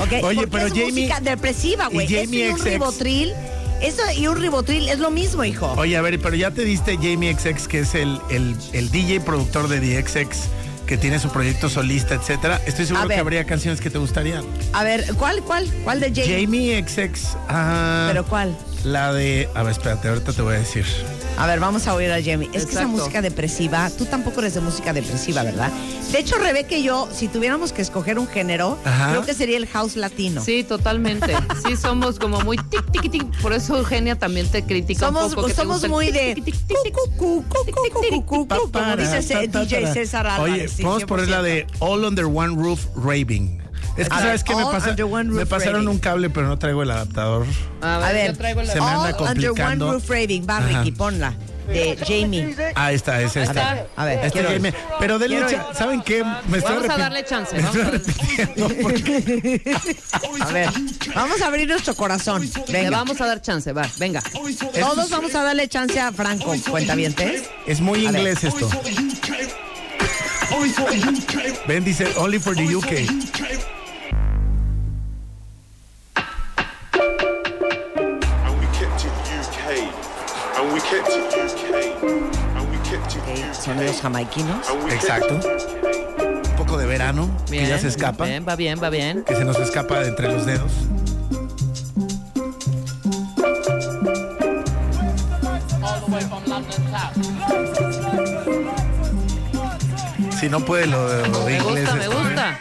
Ok, 0.00 0.12
Oye, 0.24 0.46
pero 0.46 0.68
es 0.68 0.72
Jamie- 0.72 0.92
música 0.92 1.20
depresiva, 1.20 1.88
güey. 1.88 2.08
Jamie 2.08 2.46
y 2.48 2.52
un 2.52 2.58
XX. 2.58 2.64
ribotril. 2.70 3.34
Eso 3.82 4.02
y 4.16 4.26
un 4.26 4.36
ribotril 4.40 4.88
es 4.88 4.98
lo 4.98 5.10
mismo, 5.10 5.44
hijo. 5.44 5.72
Oye, 5.76 5.96
a 5.96 6.02
ver, 6.02 6.18
pero 6.20 6.34
ya 6.34 6.50
te 6.50 6.64
diste 6.64 6.96
Jamie 6.96 7.34
XX, 7.34 7.68
que 7.68 7.80
es 7.80 7.94
el, 7.94 8.18
el, 8.30 8.56
el 8.72 8.90
DJ 8.90 9.20
productor 9.20 9.68
de 9.68 9.80
The 9.80 10.02
XX, 10.02 10.48
que 10.86 10.96
tiene 10.96 11.18
su 11.20 11.30
proyecto 11.30 11.68
solista, 11.68 12.14
etcétera. 12.14 12.60
Estoy 12.66 12.86
seguro 12.86 13.06
que 13.08 13.14
habría 13.16 13.44
canciones 13.44 13.80
que 13.80 13.90
te 13.90 13.98
gustarían. 13.98 14.44
A 14.72 14.82
ver, 14.82 15.04
¿cuál, 15.16 15.42
cuál? 15.42 15.66
¿Cuál 15.84 16.00
de 16.00 16.08
Jamie? 16.10 16.44
Jamie 16.44 16.84
XX. 16.88 17.36
ah, 17.48 18.08
¿Pero 18.10 18.24
cuál? 18.26 18.56
La 18.84 19.12
de. 19.12 19.48
A 19.54 19.62
ver, 19.62 19.72
espérate, 19.72 20.08
ahorita 20.08 20.32
te 20.32 20.42
voy 20.42 20.54
a 20.54 20.58
decir. 20.58 20.84
A 21.36 21.46
ver, 21.46 21.60
vamos 21.60 21.86
a 21.86 21.94
oír 21.94 22.10
a 22.10 22.22
Jamie. 22.22 22.50
Es 22.52 22.66
que 22.66 22.72
esa 22.72 22.86
música 22.86 23.22
depresiva, 23.22 23.90
tú 23.96 24.06
tampoco 24.06 24.40
eres 24.40 24.54
de 24.54 24.60
música 24.60 24.92
depresiva, 24.92 25.44
¿verdad? 25.44 25.70
De 26.10 26.18
hecho, 26.18 26.36
Rebeca 26.36 26.74
y 26.74 26.82
yo, 26.82 27.08
si 27.12 27.28
tuviéramos 27.28 27.72
que 27.72 27.80
escoger 27.80 28.18
un 28.18 28.26
género, 28.26 28.76
creo 28.82 29.24
que 29.24 29.34
sería 29.34 29.56
el 29.56 29.66
house 29.68 29.94
latino. 29.94 30.42
Sí, 30.42 30.64
totalmente. 30.64 31.34
sí, 31.66 31.76
somos 31.76 32.18
como 32.18 32.40
muy 32.40 32.56
tic, 32.56 32.90
tic, 32.90 33.10
tic. 33.10 33.40
Por 33.40 33.52
eso 33.52 33.76
Eugenia 33.76 34.18
también 34.18 34.48
te 34.48 34.64
critica 34.64 35.06
somos, 35.06 35.30
un 35.30 35.34
poco. 35.36 35.50
Somos 35.50 35.88
muy 35.88 36.10
de. 36.10 36.42
Como 38.26 38.96
dice 38.96 39.48
DJ 39.48 39.92
César 39.92 40.26
Álvarez. 40.26 40.74
Oye, 40.74 40.84
vamos 40.84 41.02
a 41.02 41.06
poner 41.06 41.28
la 41.28 41.42
de 41.42 41.66
All 41.78 42.04
Under 42.04 42.24
One 42.24 42.56
Roof 42.56 42.86
Raving. 42.96 43.67
Es 43.98 44.08
que, 44.08 44.14
A 44.14 44.18
ver, 44.18 44.26
¿sabes 44.28 44.44
qué 44.44 44.54
me 44.54 44.64
pasa? 44.64 44.90
Under 44.90 45.04
One 45.06 45.24
Me 45.30 45.44
pasaron 45.46 45.88
un 45.88 45.98
cable, 45.98 46.30
pero 46.30 46.46
no 46.46 46.58
traigo 46.58 46.82
el 46.82 46.90
adaptador. 46.90 47.44
A 47.82 47.98
ver, 47.98 48.06
A 48.08 48.12
ver, 48.12 48.30
yo 48.32 48.38
traigo 48.38 48.62
la... 48.62 48.72
Se 48.72 48.80
me 48.80 48.86
anda 48.86 49.00
All 49.00 49.06
Under 49.08 49.20
One 49.22 49.26
complicando. 49.48 49.92
Roof 49.92 50.08
Raving. 50.08 50.46
Va, 50.48 50.56
Ajá. 50.58 50.68
Ricky, 50.68 50.92
ponla. 50.92 51.34
De 51.68 51.98
Jamie. 51.98 52.56
Ah, 52.76 52.92
esta 52.92 53.20
es 53.20 53.36
esta. 53.36 53.42
está. 53.42 53.86
A 53.94 54.04
ver, 54.06 54.18
Este 54.24 54.30
quiero 54.30 54.48
Jamie. 54.50 54.72
Pero 55.00 55.18
denle 55.18 55.36
quiero 55.44 55.50
cha- 55.50 55.74
¿Saben 55.74 56.00
qué? 56.00 56.24
Me 56.48 56.58
estoy 56.58 56.76
Vamos 56.76 56.88
a 56.90 56.96
darle 56.96 57.24
chance, 57.26 57.54
Me 57.54 57.60
estoy 57.62 57.80
a 57.82 57.84
darle- 57.84 57.98
repitiendo 57.98 58.68
porque 58.82 59.76
A 60.40 60.46
ver, 60.52 60.70
vamos 61.14 61.42
a 61.42 61.46
abrir 61.46 61.68
nuestro 61.68 61.94
corazón. 61.94 62.48
Le 62.68 62.72
Venga. 62.72 62.90
vamos 62.96 63.20
a 63.20 63.26
dar 63.26 63.42
chance, 63.42 63.70
va, 63.74 63.86
venga. 63.98 64.22
Todos 64.80 65.10
vamos 65.10 65.34
a 65.34 65.42
darle 65.42 65.68
chance 65.68 66.00
a 66.00 66.10
Franco. 66.10 66.54
Cuentavientes. 66.70 67.50
es 67.66 67.80
muy 67.82 68.06
inglés 68.06 68.44
esto. 68.44 68.70
Ven, 71.66 71.84
dice 71.84 72.06
Only 72.16 72.38
for 72.38 72.56
the 72.56 72.74
UK. 72.74 73.77
UK, 80.78 80.86
sonidos 83.54 84.00
jamaiquinos. 84.00 84.66
Exacto. 84.90 85.34
Un 85.34 86.56
poco 86.56 86.78
de 86.78 86.86
verano, 86.86 87.28
Bien, 87.50 87.64
que 87.64 87.70
ya 87.70 87.78
se 87.78 87.88
escapa, 87.88 88.24
Bien, 88.26 88.44
va 88.48 88.56
bien, 88.56 88.78
va 88.82 88.88
bien. 88.90 89.24
que 89.24 89.34
se 89.34 89.44
nos 89.44 89.58
escapa 89.58 90.00
de 90.00 90.08
entre 90.08 90.28
los 90.28 90.46
dedos. 90.46 90.70
Si 100.38 100.48
no 100.48 100.60
puede 100.60 100.86
lo 100.86 101.08
de, 101.08 101.28
lo 101.28 101.44
de 101.44 101.52
Me 101.52 101.58
inglés. 101.58 101.90
gusta, 101.92 101.94
me 101.96 102.04
¿eh? 102.04 102.08
gusta. 102.08 102.58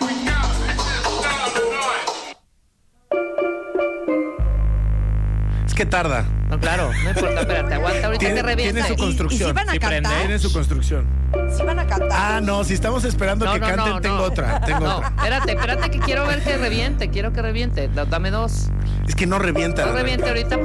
Es 5.66 5.74
que 5.74 5.86
tarda. 5.86 6.26
No, 6.58 6.62
claro, 6.62 6.92
no 7.04 7.10
importa, 7.10 7.40
espérate, 7.42 7.74
aguanta 7.76 8.06
ahorita 8.08 8.20
Tiene, 8.20 8.36
que 8.36 8.42
revienta. 8.44 8.74
tiene 8.74 8.88
su 8.88 8.94
Y- 8.94 8.96
y 8.96 9.00
construcción. 9.00 9.50
si 9.50 9.54
van 9.54 9.70
a 9.70 9.72
Sí, 9.74 9.80
prende, 9.80 10.02
cantar. 10.02 10.20
Tiene 10.22 10.40
su 10.40 10.54
construcción. 10.54 11.08
Sí 11.56 11.64
van 11.64 11.80
a 11.80 11.88
cantar. 11.88 12.10
Ah, 12.12 12.42
no, 12.42 12.64
si 12.64 12.74
estamos 12.74 13.04
esperando 13.04 13.46
No, 13.46 13.54
que 13.54 13.60
no, 13.60 13.68
canten, 13.68 13.90
no, 13.94 14.02
tengo 14.02 14.16
no. 14.18 14.24
otra. 14.24 14.62
Tengo 14.62 14.80
No, 14.86 14.96
otra. 14.98 15.10
espérate, 15.10 15.52
espérate 15.52 15.90
que 15.92 16.00
quiero 16.00 16.26
ver 16.26 16.42
que 16.42 16.58
reviente, 16.58 17.10
quiero 17.10 17.32
que 17.34 17.42
reviente. 17.42 17.88
Da- 17.90 18.06
Dame 18.06 18.32
dos. 18.32 18.70
Es 19.08 19.16
que 19.16 19.28
no 19.28 19.38
revienta. 19.40 19.86
No 19.86 19.94
reviente 19.94 20.28
ahorita. 20.28 20.58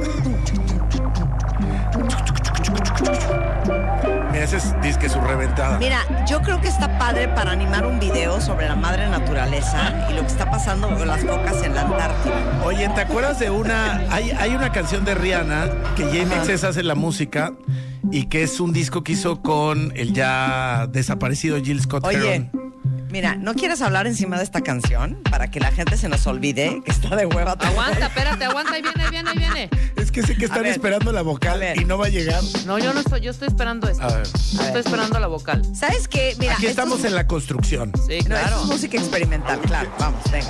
Ese 4.43 4.57
es 4.57 4.81
disque 4.81 5.07
su 5.07 5.21
reventada. 5.21 5.77
Mira, 5.77 6.01
yo 6.27 6.41
creo 6.41 6.59
que 6.59 6.67
está 6.67 6.97
padre 6.99 7.29
para 7.29 7.51
animar 7.51 7.85
un 7.85 7.97
video 7.97 8.41
sobre 8.41 8.67
la 8.67 8.75
madre 8.75 9.07
naturaleza 9.07 10.07
y 10.09 10.13
lo 10.15 10.19
que 10.19 10.27
está 10.27 10.51
pasando 10.51 10.89
con 10.89 11.07
las 11.07 11.21
focas 11.21 11.63
en 11.63 11.73
la 11.73 11.83
Antártida. 11.83 12.61
Oye, 12.65 12.89
¿te 12.89 12.99
acuerdas 12.99 13.39
de 13.39 13.49
una? 13.49 14.03
Hay, 14.11 14.31
hay 14.31 14.53
una 14.53 14.73
canción 14.73 15.05
de 15.05 15.15
Rihanna 15.15 15.69
que 15.95 16.03
Jamie 16.03 16.43
XX 16.43 16.61
hace 16.65 16.83
la 16.83 16.93
música 16.93 17.53
y 18.11 18.25
que 18.25 18.43
es 18.43 18.59
un 18.59 18.73
disco 18.73 19.01
que 19.01 19.13
hizo 19.13 19.41
con 19.41 19.93
el 19.95 20.11
ya 20.11 20.87
desaparecido 20.91 21.57
Jill 21.63 21.81
Scott 21.81 22.05
Oye, 22.05 22.17
Heron. 22.17 22.62
Mira, 23.13 23.35
¿no 23.35 23.53
quieres 23.53 23.81
hablar 23.83 24.07
encima 24.07 24.37
de 24.39 24.43
esta 24.43 24.61
canción 24.61 25.19
para 25.29 25.51
que 25.51 25.59
la 25.59 25.71
gente 25.71 25.97
se 25.97 26.09
nos 26.09 26.25
olvide 26.25 26.81
que 26.83 26.89
está 26.91 27.15
de 27.15 27.27
hueva? 27.27 27.55
todo? 27.55 27.67
Aguanta, 27.69 28.07
espérate, 28.07 28.43
aguanta, 28.45 28.73
ahí 28.73 28.81
viene, 28.81 29.03
ahí 29.03 29.09
viene, 29.11 29.29
ahí 29.29 29.37
viene. 29.37 29.69
Es 29.95 30.11
que 30.11 30.23
sé 30.23 30.35
que 30.35 30.45
están 30.45 30.63
ver, 30.63 30.71
esperando 30.71 31.11
la 31.11 31.21
vocal 31.21 31.61
y 31.79 31.85
no 31.85 31.99
va 31.99 32.07
a 32.07 32.09
llegar. 32.09 32.41
No, 32.65 32.79
yo 32.79 32.91
no 32.91 33.01
estoy, 33.01 33.21
yo 33.21 33.29
estoy 33.29 33.49
esperando 33.49 33.87
esto. 33.87 34.03
A 34.03 34.07
ver. 34.17 34.27
Yo 34.53 34.61
estoy 34.63 34.81
esperando 34.81 35.19
la 35.19 35.27
vocal. 35.27 35.61
¿Sabes 35.75 36.07
qué? 36.07 36.35
Mira, 36.39 36.55
Aquí 36.55 36.65
estamos 36.65 36.99
es- 36.99 37.05
en 37.05 37.15
la 37.15 37.27
construcción. 37.27 37.91
Sí, 38.07 38.17
No, 38.21 38.25
claro. 38.25 38.47
esto 38.47 38.61
es 38.63 38.67
música 38.69 38.97
experimental, 38.97 39.59
claro. 39.61 39.91
Vamos, 39.99 40.19
venga. 40.31 40.47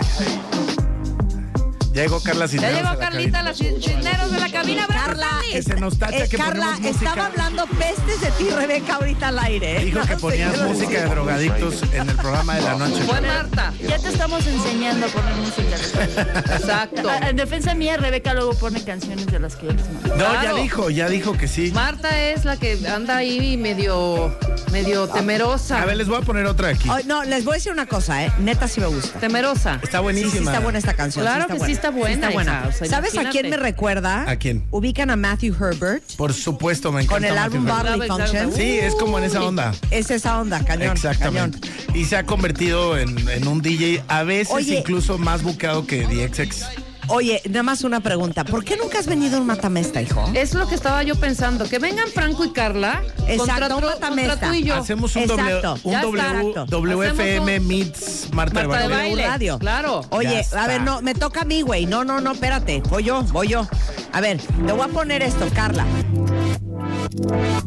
Ya 1.93 2.01
llegó 2.03 2.19
Carla 2.21 2.45
Ya 2.45 2.51
Cisneros 2.51 2.75
llegó 2.77 2.87
a 2.89 2.93
la 2.95 2.99
Carlita, 2.99 3.43
las 3.43 3.57
cisneros 3.57 4.31
de 4.31 4.39
la 4.39 4.49
cabina. 4.51 4.87
¡Bravo, 4.87 5.05
Carla! 5.05 5.27
Que 5.51 5.61
se 5.61 5.75
nos 5.75 5.99
tacha 5.99 6.23
eh, 6.25 6.27
que 6.29 6.37
Carla, 6.37 6.65
ponemos 6.65 6.81
música. 6.81 7.09
estaba 7.09 7.25
hablando 7.27 7.65
pestes 7.67 8.21
de 8.21 8.31
ti, 8.31 8.49
Rebeca, 8.49 8.95
ahorita 8.95 9.27
al 9.27 9.39
aire. 9.39 9.77
¿eh? 9.81 9.85
Dijo 9.85 10.01
que 10.01 10.17
ponías 10.17 10.59
música 10.63 11.01
de 11.01 11.05
drogadictos 11.09 11.83
en 11.93 12.09
el 12.09 12.15
programa 12.15 12.55
de 12.55 12.61
la 12.63 12.75
noche. 12.77 13.03
Fue 13.03 13.21
Marta. 13.21 13.73
Ya 13.87 13.99
te 13.99 14.09
estamos 14.09 14.45
enseñando 14.47 15.05
a 15.05 15.09
poner 15.09 15.35
música. 15.35 16.55
Exacto. 16.55 17.09
A- 17.09 17.29
En 17.29 17.35
defensa 17.35 17.75
mía, 17.75 17.97
Rebeca 17.97 18.33
luego 18.33 18.53
pone 18.55 18.83
canciones 18.83 19.27
de 19.27 19.39
las 19.39 19.55
que 19.55 19.67
yo 19.67 19.73
les 19.73 19.85
mando. 19.85 20.15
No, 20.15 20.43
ya 20.43 20.53
dijo, 20.55 20.89
ya 20.89 21.07
dijo 21.09 21.37
que 21.37 21.47
sí. 21.47 21.71
Marta 21.73 22.19
es 22.19 22.43
la 22.45 22.57
que 22.57 22.79
anda 22.87 23.17
ahí 23.17 23.55
medio, 23.57 24.35
medio 24.71 25.07
temerosa. 25.07 25.81
A 25.81 25.85
ver, 25.85 25.97
les 25.97 26.07
voy 26.07 26.17
a 26.17 26.21
poner 26.21 26.47
otra 26.47 26.69
aquí. 26.69 26.89
No, 27.05 27.23
les 27.23 27.45
voy 27.45 27.53
a 27.53 27.55
decir 27.55 27.71
una 27.71 27.85
cosa, 27.85 28.23
¿eh? 28.25 28.31
Neta 28.39 28.67
sí 28.67 28.79
me 28.81 28.87
gusta. 28.87 29.19
Temerosa. 29.19 29.79
Está 29.83 29.99
Sí, 29.99 30.03
buenísima. 30.03 30.31
sí 30.31 30.37
está 30.39 30.59
buena 30.59 30.79
esta 30.79 30.93
canción. 30.95 31.23
Claro 31.23 31.41
está 31.41 31.53
que 31.53 31.59
buena. 31.59 31.67
sí 31.67 31.71
está 31.83 31.91
buena, 31.97 32.13
está 32.15 32.29
buena. 32.29 32.51
hija, 32.59 32.67
o 32.69 32.71
sea, 32.71 32.87
¿Sabes 32.87 33.17
a 33.17 33.29
quién 33.29 33.49
me 33.49 33.57
recuerda? 33.57 34.29
¿A 34.29 34.37
quién? 34.37 34.63
Ubican 34.71 35.09
a 35.09 35.15
Matthew 35.15 35.53
Herbert 35.59 36.03
Por 36.15 36.33
supuesto, 36.33 36.91
me 36.91 37.01
encanta. 37.03 37.15
con 37.15 37.25
el 37.25 37.37
álbum. 37.37 37.65
Bodily 37.65 38.07
Function. 38.07 38.53
Sí, 38.53 38.79
es 38.79 38.95
como 38.95 39.17
en 39.17 39.25
esa 39.25 39.43
onda. 39.43 39.73
Es 39.91 40.09
esa 40.09 40.39
onda, 40.39 40.63
cañón. 40.63 40.91
Exactamente. 40.93 41.59
cañón. 41.59 41.95
Y 41.95 42.05
se 42.05 42.15
ha 42.15 42.25
convertido 42.25 42.97
en, 42.97 43.27
en 43.29 43.47
un 43.47 43.61
DJ 43.61 44.03
a 44.07 44.23
veces 44.23 44.53
Oye. 44.53 44.79
incluso 44.79 45.17
más 45.17 45.43
buqueado 45.43 45.85
que 45.85 46.03
DXX. 46.05 46.65
Oye, 47.07 47.41
nada 47.49 47.63
más 47.63 47.83
una 47.83 47.99
pregunta. 47.99 48.43
¿Por 48.45 48.63
qué 48.63 48.77
nunca 48.77 48.99
has 48.99 49.07
venido 49.07 49.37
a 49.37 49.41
un 49.41 49.47
matamesta, 49.47 50.01
hijo? 50.01 50.23
Es 50.33 50.53
lo 50.53 50.67
que 50.67 50.75
estaba 50.75 51.03
yo 51.03 51.15
pensando. 51.15 51.65
Que 51.67 51.79
vengan 51.79 52.07
Franco 52.07 52.45
y 52.45 52.51
Carla 52.51 53.01
Exacto, 53.27 53.77
un 53.77 53.83
matamesta. 53.83 54.47
tú 54.47 54.53
y 54.53 54.63
yo. 54.63 54.75
Hacemos 54.75 55.15
un, 55.15 55.23
un. 55.23 55.27
W-. 55.27 56.65
WFM 56.67 57.59
un- 57.59 57.67
meets 57.67 58.29
Marta, 58.33 58.61
de 58.61 58.67
Marta 58.67 58.83
de 58.83 58.89
Baile. 58.89 59.09
Baile. 59.15 59.27
Radio. 59.27 59.59
claro. 59.59 60.01
Oye, 60.09 60.45
a 60.55 60.67
ver, 60.67 60.81
no, 60.81 61.01
me 61.01 61.13
toca 61.13 61.41
a 61.41 61.45
mí, 61.45 61.61
güey. 61.61 61.85
No, 61.85 62.03
no, 62.03 62.21
no, 62.21 62.31
espérate. 62.33 62.81
Voy 62.89 63.03
yo, 63.03 63.21
voy 63.23 63.49
yo. 63.49 63.67
A 64.11 64.21
ver, 64.21 64.37
te 64.39 64.71
voy 64.71 64.81
a 64.81 64.87
poner 64.87 65.21
esto, 65.23 65.47
Carla. 65.53 65.85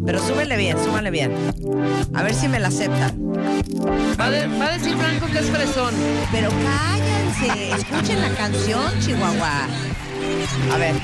Pero 0.05 0.19
súbele 0.27 0.57
bien, 0.57 0.77
súbale 0.85 1.11
bien. 1.11 1.33
A 2.15 2.23
ver 2.23 2.35
si 2.35 2.49
me 2.49 2.59
la 2.59 2.69
aceptan. 2.69 3.13
Va, 4.21 4.31
de- 4.31 4.47
va 4.47 4.67
a 4.67 4.79
decir 4.79 4.97
Franco 4.97 5.27
que 5.27 5.39
es 5.39 5.51
fresón. 5.51 5.95
Pero 6.33 6.51
cállense, 6.51 7.71
escuchen 7.73 8.21
la 8.23 8.31
canción, 8.31 8.93
Chihuahua. 9.01 9.67
A 10.73 10.77
ver. 10.79 10.95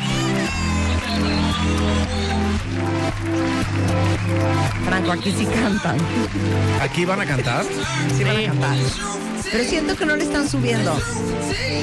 Franco, 4.85 5.13
aquí 5.13 5.33
sí 5.33 5.47
cantan. 5.47 5.97
Aquí 6.81 7.05
van 7.05 7.21
a 7.21 7.27
cantar. 7.27 7.65
Sí 8.17 8.25
van 8.25 8.37
a 8.37 8.43
cantar. 8.47 8.77
Pero 9.51 9.65
siento 9.65 9.97
que 9.97 10.07
no 10.07 10.17
le 10.17 10.25
están 10.25 10.49
subiendo. 10.49 10.97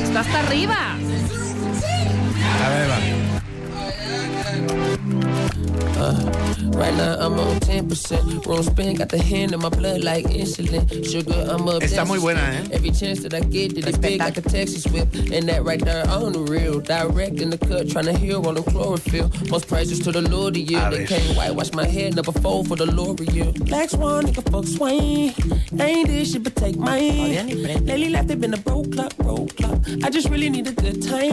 Está 0.04 0.22
hasta 0.22 0.40
arriba. 0.40 0.96
10%. 7.82 8.46
Wrong 8.46 8.64
spin, 8.64 8.96
got 8.96 9.10
the 9.10 9.22
hand 9.22 9.54
in 9.54 9.60
my 9.60 9.70
blood 9.70 10.04
like 10.04 10.26
insulin. 10.26 10.84
Sugar, 11.10 11.46
I'm 11.50 11.68
up. 11.68 11.82
Está 11.82 12.06
muy 12.06 12.20
buena, 12.20 12.42
¿eh? 12.42 12.68
Every 12.72 12.92
chance 12.92 13.22
that 13.24 13.34
I 13.34 13.40
get, 13.42 13.76
that 13.76 13.88
it 13.88 14.02
big 14.02 14.20
like 14.20 14.38
a 14.38 14.42
Texas 14.42 14.86
whip. 14.88 15.14
And 15.32 15.48
that 15.48 15.64
right 15.64 15.84
there 15.84 16.08
on 16.10 16.34
the 16.34 16.40
real. 16.40 16.80
Direct 16.80 17.40
in 17.40 17.50
the 17.50 17.58
cut, 17.58 17.90
trying 17.90 18.06
to 18.06 18.18
heal 18.18 18.46
on 18.48 18.56
them 18.56 18.64
chlorophyll. 18.66 19.32
Most 19.50 19.68
prices 19.68 20.00
to 20.00 20.12
the 20.12 20.22
Lord 20.22 20.58
of 20.58 20.70
you. 20.70 20.80
They 20.90 21.06
ver. 21.06 21.06
can't 21.06 21.38
whitewash 21.38 21.74
my 21.74 21.86
head, 21.86 22.16
number 22.16 22.32
four 22.32 22.66
for 22.66 22.76
the 22.76 22.86
L'Oreal. 22.86 23.54
Black 23.66 23.90
Swan, 23.90 24.26
nigga, 24.26 24.44
fuck 24.52 24.66
Swain. 24.66 25.34
Ain't 25.80 26.08
this 26.08 26.34
shit, 26.34 26.44
but 26.44 26.56
take 26.56 26.78
mine. 26.78 27.48
Lately 27.86 28.10
life, 28.10 28.28
they 28.28 28.36
been 28.36 28.54
a 28.54 28.58
broke 28.58 28.92
clock, 28.92 29.16
broke 29.18 29.56
clock. 29.56 29.80
I 30.04 30.10
just 30.10 30.30
really 30.30 30.50
need 30.50 30.68
a 30.68 30.74
good 30.74 31.02
time. 31.02 31.32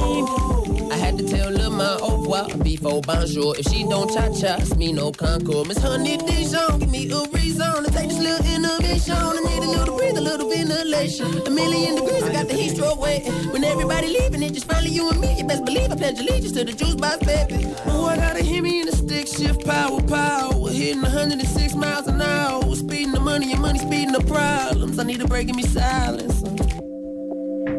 I 0.92 0.96
had 0.96 1.18
to 1.18 1.28
tell 1.28 1.50
Lil' 1.50 1.70
Ma 1.70 1.96
au 2.00 2.22
revoir 2.22 2.46
before 2.62 3.00
bonjour. 3.02 3.56
If 3.58 3.66
she 3.66 3.82
don't 3.84 4.12
cha-cha, 4.12 4.56
it's 4.60 4.76
me 4.76 4.92
no 4.92 5.10
concord. 5.10 5.68
Miss 5.68 5.78
Honey 5.78 6.18
Dijon, 6.36 6.78
give 6.78 6.90
me 6.90 7.10
a 7.10 7.22
reason 7.32 7.82
to 7.84 7.90
take 7.90 8.08
this 8.08 8.18
little 8.18 8.44
innovation. 8.46 9.14
I 9.16 9.40
need 9.40 9.62
a 9.62 9.70
little 9.70 9.96
breathe, 9.96 10.16
a 10.18 10.20
little 10.20 10.48
ventilation. 10.48 11.26
A 11.46 11.50
million 11.50 11.96
degrees, 11.96 12.22
I 12.22 12.32
got 12.32 12.48
the 12.48 12.54
heat 12.54 12.76
stroke 12.76 13.00
waiting. 13.00 13.32
When 13.52 13.64
everybody 13.64 14.08
leaving, 14.08 14.42
it 14.42 14.52
just 14.52 14.66
finally 14.66 14.90
you 14.90 15.08
and 15.10 15.20
me. 15.20 15.34
You 15.38 15.44
best 15.44 15.64
believe 15.64 15.90
I 15.90 15.96
pledge 15.96 16.18
allegiance 16.20 16.52
to 16.52 16.64
the 16.64 16.72
juice 16.72 16.94
box, 16.94 17.24
baby. 17.24 17.66
Oh, 17.86 18.06
I 18.06 18.16
gotta 18.16 18.42
hear 18.42 18.62
me 18.62 18.80
in 18.80 18.86
the 18.86 18.92
stick 18.96 19.26
shift, 19.26 19.64
power, 19.64 20.00
power. 20.02 20.70
Hitting 20.70 21.02
106 21.02 21.74
miles 21.74 22.06
an 22.06 22.20
hour. 22.20 22.62
Speeding 22.76 23.12
the 23.12 23.20
money 23.20 23.52
and 23.52 23.62
money 23.62 23.78
speeding 23.78 24.12
the 24.12 24.20
problems. 24.20 24.98
I 24.98 25.04
need 25.04 25.20
a 25.22 25.26
break 25.26 25.48
in 25.48 25.56
me 25.56 25.62
silence. 25.62 26.42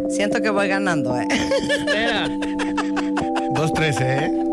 Siento 0.10 0.42
que 0.42 0.50
voy 0.50 0.68
ganando, 0.68 1.16
¿eh? 1.16 1.28
Espera. 1.30 2.28
2-13, 3.58 4.02
¿eh? 4.02 4.47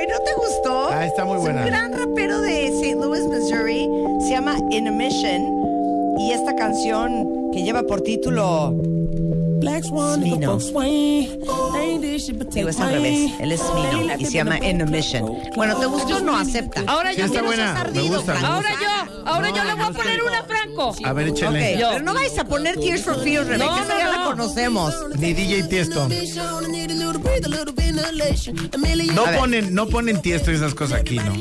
Güey, 0.00 0.08
¿no 0.08 0.24
te 0.24 0.32
gustó? 0.34 0.88
Ah, 0.90 1.04
está 1.04 1.24
muy 1.26 1.36
buena. 1.38 1.60
Es 1.60 1.66
un 1.66 1.72
gran 1.72 1.92
rapero 1.92 2.40
de 2.40 2.68
St. 2.68 2.94
Louis, 2.96 3.22
Missouri. 3.26 3.86
Se 4.24 4.30
llama 4.30 4.56
In 4.70 4.88
a 4.88 4.92
Mission. 4.92 5.42
Y 6.18 6.32
esta 6.32 6.54
canción 6.56 7.50
que 7.52 7.62
lleva 7.62 7.82
por 7.82 8.00
título. 8.00 8.74
Black 9.60 9.84
Swan, 9.84 10.22
Smino. 10.22 10.58
Digo, 12.54 12.68
es 12.70 12.80
al 12.80 12.92
revés. 12.92 13.30
Él 13.40 13.52
es 13.52 13.60
Smino 13.60 14.14
y 14.18 14.24
se 14.24 14.32
llama 14.32 14.58
In 14.66 14.80
a 14.80 14.86
Mission. 14.86 15.36
Bueno, 15.54 15.76
¿te 15.76 15.84
gustó 15.84 16.16
o 16.16 16.20
no? 16.20 16.34
Acepta. 16.34 16.82
Ahora 16.86 17.12
Sí, 17.12 17.18
yo. 17.18 17.26
está 17.26 17.40
no 17.42 17.46
buena. 17.48 17.62
seas 17.64 17.74
Me 17.74 17.80
ardido, 17.98 18.16
gusta. 18.16 18.32
Franco. 18.36 18.46
Ahora 18.54 18.70
yo. 18.70 19.22
Ahora 19.26 19.48
yo 19.50 19.64
le 19.64 19.74
voy 19.74 19.84
a 19.84 19.90
poner 19.90 20.22
una, 20.22 20.42
Franco. 20.44 20.94
A 21.04 21.12
ver, 21.12 21.28
Ok, 21.28 21.36
échenle. 21.36 21.76
Pero 21.78 22.02
no 22.02 22.14
vais 22.14 22.38
a 22.38 22.44
poner 22.44 22.76
Tears 22.80 23.02
for 23.02 23.22
Fears, 23.22 23.46
Rebeca. 23.48 23.66
No, 23.70 23.76
esa 23.84 23.92
no, 23.92 23.98
ya 23.98 24.08
la 24.08 24.16
no. 24.16 24.24
conocemos. 24.30 24.94
Ni 25.18 25.34
DJ 25.34 25.64
Tiesto. 25.64 26.08
No 29.14 29.24
ponen, 29.38 29.74
no 29.74 29.86
ponen 29.88 30.20
Tiesto 30.22 30.50
y 30.50 30.54
esas 30.54 30.74
cosas 30.74 31.00
aquí, 31.00 31.16
¿no? 31.16 31.34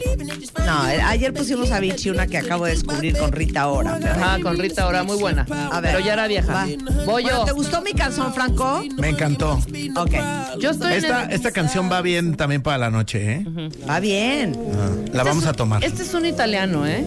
No, 0.66 0.82
ayer 0.82 1.34
pusimos 1.34 1.72
a 1.72 1.80
Vichy 1.80 2.10
una 2.10 2.28
que 2.28 2.38
acabo 2.38 2.66
de 2.66 2.72
descubrir 2.72 3.18
con 3.18 3.32
Rita 3.32 3.68
Ora. 3.68 3.96
Ajá, 4.04 4.40
con 4.42 4.58
Rita 4.58 4.84
ahora 4.84 5.04
muy 5.04 5.18
buena. 5.18 5.46
A 5.72 5.80
ver. 5.82 5.94
Pero 5.94 6.06
ya 6.06 6.14
era 6.14 6.28
vieja. 6.28 6.52
Va. 6.54 6.66
Voy 7.06 7.24
Bueno, 7.24 7.30
yo. 7.30 7.46
¿te 7.46 7.52
gustó 7.52 7.82
mi 7.82 7.94
canción, 7.94 8.34
Franco? 8.34 8.84
Me 8.98 9.10
encantó. 9.10 9.54
Ok. 9.96 10.12
Yo 10.60 10.72
estoy 10.72 10.94
Esta, 10.94 11.24
en 11.24 11.30
el- 11.30 11.36
esta 11.36 11.52
canción 11.52 11.92
va 11.92 12.02
bien 12.02 12.36
también 12.36 12.62
para 12.62 12.78
la 12.78 12.90
noche, 12.90 13.34
¿eh? 13.34 13.46
Va 13.88 14.00
bien. 14.00 14.58
Ah, 14.76 14.90
La 15.14 15.24
vamos 15.24 15.46
a 15.46 15.54
tomar. 15.54 15.84
Este 15.84 16.04
es 16.04 16.14
un 16.14 16.26
italiano, 16.26 16.86
¿eh? 16.88 17.06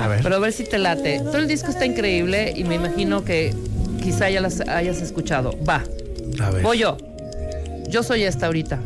A 0.00 0.08
ver. 0.08 0.20
Pero 0.22 0.36
a 0.36 0.38
ver 0.38 0.52
si 0.52 0.64
te 0.64 0.78
late. 0.78 1.20
Todo 1.20 1.38
el 1.38 1.48
disco 1.48 1.70
está 1.70 1.86
increíble 1.86 2.52
y 2.56 2.64
me 2.64 2.76
imagino 2.76 3.24
que 3.24 3.54
quizá 4.02 4.28
ya 4.30 4.40
las 4.40 4.60
hayas 4.60 5.00
escuchado. 5.00 5.56
Va. 5.68 5.82
A 6.40 6.50
ver. 6.50 6.62
Voy 6.62 6.78
yo. 6.78 6.96
Yo 7.94 8.02
soy 8.02 8.24
esta 8.24 8.46
ahorita. 8.46 8.80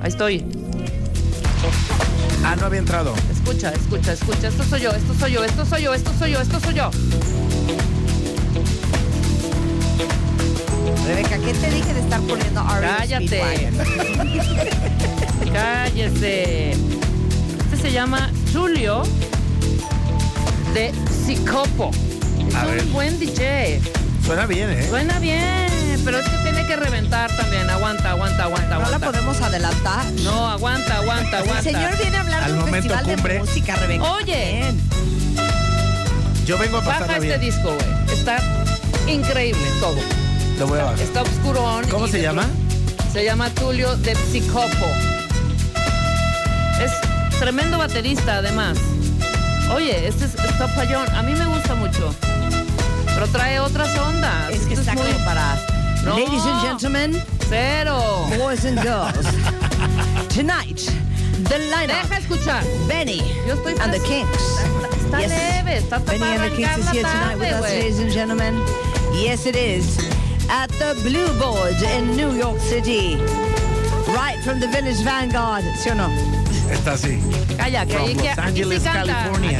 Ahí 0.00 0.08
estoy. 0.08 0.42
Ah, 2.42 2.56
no 2.56 2.64
había 2.64 2.78
entrado. 2.78 3.12
Escucha, 3.30 3.70
escucha, 3.74 4.14
escucha. 4.14 4.48
Esto 4.48 4.64
soy 4.64 4.80
yo, 4.80 4.90
esto 4.90 5.12
soy 5.20 5.32
yo, 5.32 5.44
esto 5.44 5.66
soy 5.66 5.82
yo, 5.82 5.92
esto 5.92 6.10
soy 6.18 6.32
yo, 6.32 6.40
esto 6.40 6.58
soy 6.58 6.72
yo. 6.72 6.90
Rebeca, 11.06 11.36
¿qué 11.44 11.52
te 11.52 11.70
dije 11.70 11.92
de 11.92 12.00
estar 12.00 12.22
poniendo 12.22 12.62
R.E.M. 12.62 12.96
Cállate. 12.96 13.68
Cállese. 15.52 16.70
Este 16.70 17.76
se 17.82 17.92
llama 17.92 18.30
Julio 18.54 19.02
de 20.72 20.90
Sicopo. 21.26 21.90
Es 22.48 22.54
A 22.54 22.64
un 22.64 22.70
ver. 22.76 22.84
buen 22.86 23.18
DJ. 23.20 23.82
Suena 24.24 24.46
bien, 24.46 24.70
¿eh? 24.70 24.86
Suena 24.88 25.18
bien, 25.18 25.67
pero 26.10 26.20
es 26.20 26.28
que 26.30 26.36
tiene 26.38 26.66
que 26.66 26.74
reventar 26.74 27.30
también. 27.36 27.68
Aguanta, 27.68 28.12
aguanta, 28.12 28.44
aguanta, 28.44 28.74
No 28.76 28.80
la 28.80 28.86
aguanta. 28.86 29.06
podemos 29.10 29.40
adelantar. 29.42 30.06
No, 30.22 30.48
aguanta, 30.48 30.96
aguanta, 30.96 31.36
El 31.40 31.42
aguanta. 31.44 31.62
señor 31.62 31.98
viene 31.98 32.16
a 32.16 32.20
hablar 32.20 32.42
Al 32.44 32.52
de 32.52 32.58
un 32.58 32.64
momento 32.64 32.88
festival 32.94 33.04
cumbre. 33.16 33.34
de 33.34 33.40
música, 33.40 33.76
Rebeca. 33.76 34.12
Oye. 34.12 34.52
Bien. 34.62 34.80
Yo 36.46 36.56
vengo 36.56 36.78
a 36.78 36.80
Baja 36.80 37.00
pasarla 37.00 37.16
este 37.16 37.28
bien. 37.38 37.40
disco, 37.42 37.74
güey. 37.74 38.18
Está 38.18 38.38
increíble 39.06 39.60
todo. 39.80 39.96
Lo 40.58 40.66
voy 40.66 40.78
a 40.80 40.84
bajar. 40.84 41.00
Está 41.00 41.20
oscurón. 41.22 41.86
¿Cómo 41.90 42.06
y 42.06 42.10
se 42.10 42.22
llama? 42.22 42.46
Se 43.12 43.22
llama 43.22 43.50
Tulio 43.50 43.94
de 43.98 44.14
Psicopo. 44.14 44.86
Es 46.80 46.92
tremendo 47.38 47.76
baterista, 47.76 48.36
además. 48.38 48.78
Oye, 49.74 50.08
este 50.08 50.24
es, 50.24 50.34
está 50.36 50.68
fallón. 50.68 51.06
A 51.14 51.22
mí 51.22 51.34
me 51.34 51.44
gusta 51.44 51.74
mucho. 51.74 52.14
Pero 53.04 53.26
trae 53.26 53.60
otras 53.60 53.94
ondas. 53.98 54.50
Es 54.52 54.60
que 54.60 54.72
Esto 54.72 54.80
está 54.80 54.94
muy- 54.94 55.12
como 55.12 55.24
para... 55.26 55.54
No. 56.04 56.14
Ladies 56.16 56.44
and 56.46 56.56
oh. 56.58 56.62
gentlemen, 56.62 57.12
Cero. 57.48 58.26
boys 58.38 58.64
and 58.64 58.80
girls, 58.82 59.26
tonight, 60.28 60.76
the 61.50 61.58
lineup, 61.72 62.08
Deja 62.08 62.20
escuchar. 62.20 62.62
Benny 62.88 63.18
Yo 63.46 63.54
estoy 63.56 63.78
and 63.80 63.92
the 63.92 63.98
fácil. 63.98 64.06
Kings. 64.06 64.42
Está 65.04 65.20
Yes. 65.20 65.30
leve, 65.30 65.78
está 65.78 65.98
Benny 66.06 66.24
and 66.24 66.42
the 66.44 66.56
Kings 66.56 66.68
arrancar 66.68 66.78
is 66.80 66.90
here 66.90 67.02
tonight 67.02 67.38
with 67.38 67.52
us, 67.52 67.64
güey. 67.64 67.80
ladies 67.80 67.98
and 67.98 68.10
gentlemen. 68.12 68.54
Yes, 69.14 69.46
it 69.46 69.56
is. 69.56 69.98
At 70.48 70.70
the 70.78 70.94
Blue 71.02 71.28
Board 71.38 71.74
in 71.82 72.16
New 72.16 72.32
York 72.32 72.58
City. 72.60 73.16
Right 74.08 74.38
from 74.44 74.60
the 74.60 74.68
Village 74.68 75.02
Vanguard. 75.04 75.64
¿Sí 75.76 75.90
o 75.90 75.94
no? 75.94 76.08
Está 76.72 76.92
así. 76.92 77.20
Calla, 77.58 77.84
que 77.84 77.92
From 77.94 78.06
ahí 78.06 78.14
que 78.14 78.22
Los 78.28 78.38
aquí 78.38 78.48
Angeles, 78.48 78.82
se 78.82 78.88
canta. 78.88 79.14
California. 79.14 79.58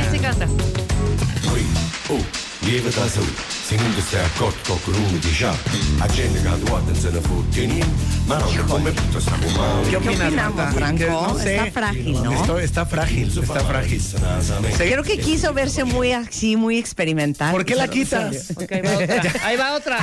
Se 3.69 3.75
canta. 3.75 3.85
Oh, 3.85 3.89
lieve 3.89 4.01
tasul, 4.01 4.03
singând 4.03 4.03
stai 4.03 4.25
acord 4.35 4.55
cu 4.85 4.91
rumul 4.91 5.19
deja 5.21 5.53
Agenda 6.01 6.39
graduată 6.43 6.85
în 6.87 6.95
țără 7.01 7.21
furtenin 7.21 7.85
Mano, 8.27 8.45
come 8.69 8.91
puto 8.91 9.19
sta 9.19 9.31
cu 9.31 9.49
mano 9.59 9.81
¿Qué 9.91 9.97
opinas, 9.97 10.27
opinamos, 10.27 10.57
Marta? 10.57 10.73
Franco? 10.79 11.05
Que 11.05 11.11
no 11.11 11.39
sé. 11.45 11.55
Está 11.55 11.71
frágil, 11.81 12.17
¿no? 12.25 12.31
Esto- 12.33 12.61
está 12.69 12.85
frágil, 12.87 13.27
está 13.43 13.61
frágil. 13.71 14.03
Creo 14.93 15.03
que 15.03 15.17
quiso 15.19 15.53
verse 15.53 15.85
muy 15.85 16.13
así, 16.13 16.57
muy 16.57 16.79
experimental. 16.79 17.51
¿Por 17.53 17.65
qué 17.65 17.75
la 17.75 17.89
quitas? 17.89 18.53
Ahí 18.71 18.83
va 18.83 18.95
otra. 18.97 19.33
Ahí 19.47 19.57
va 19.57 19.69
otra. 19.81 19.99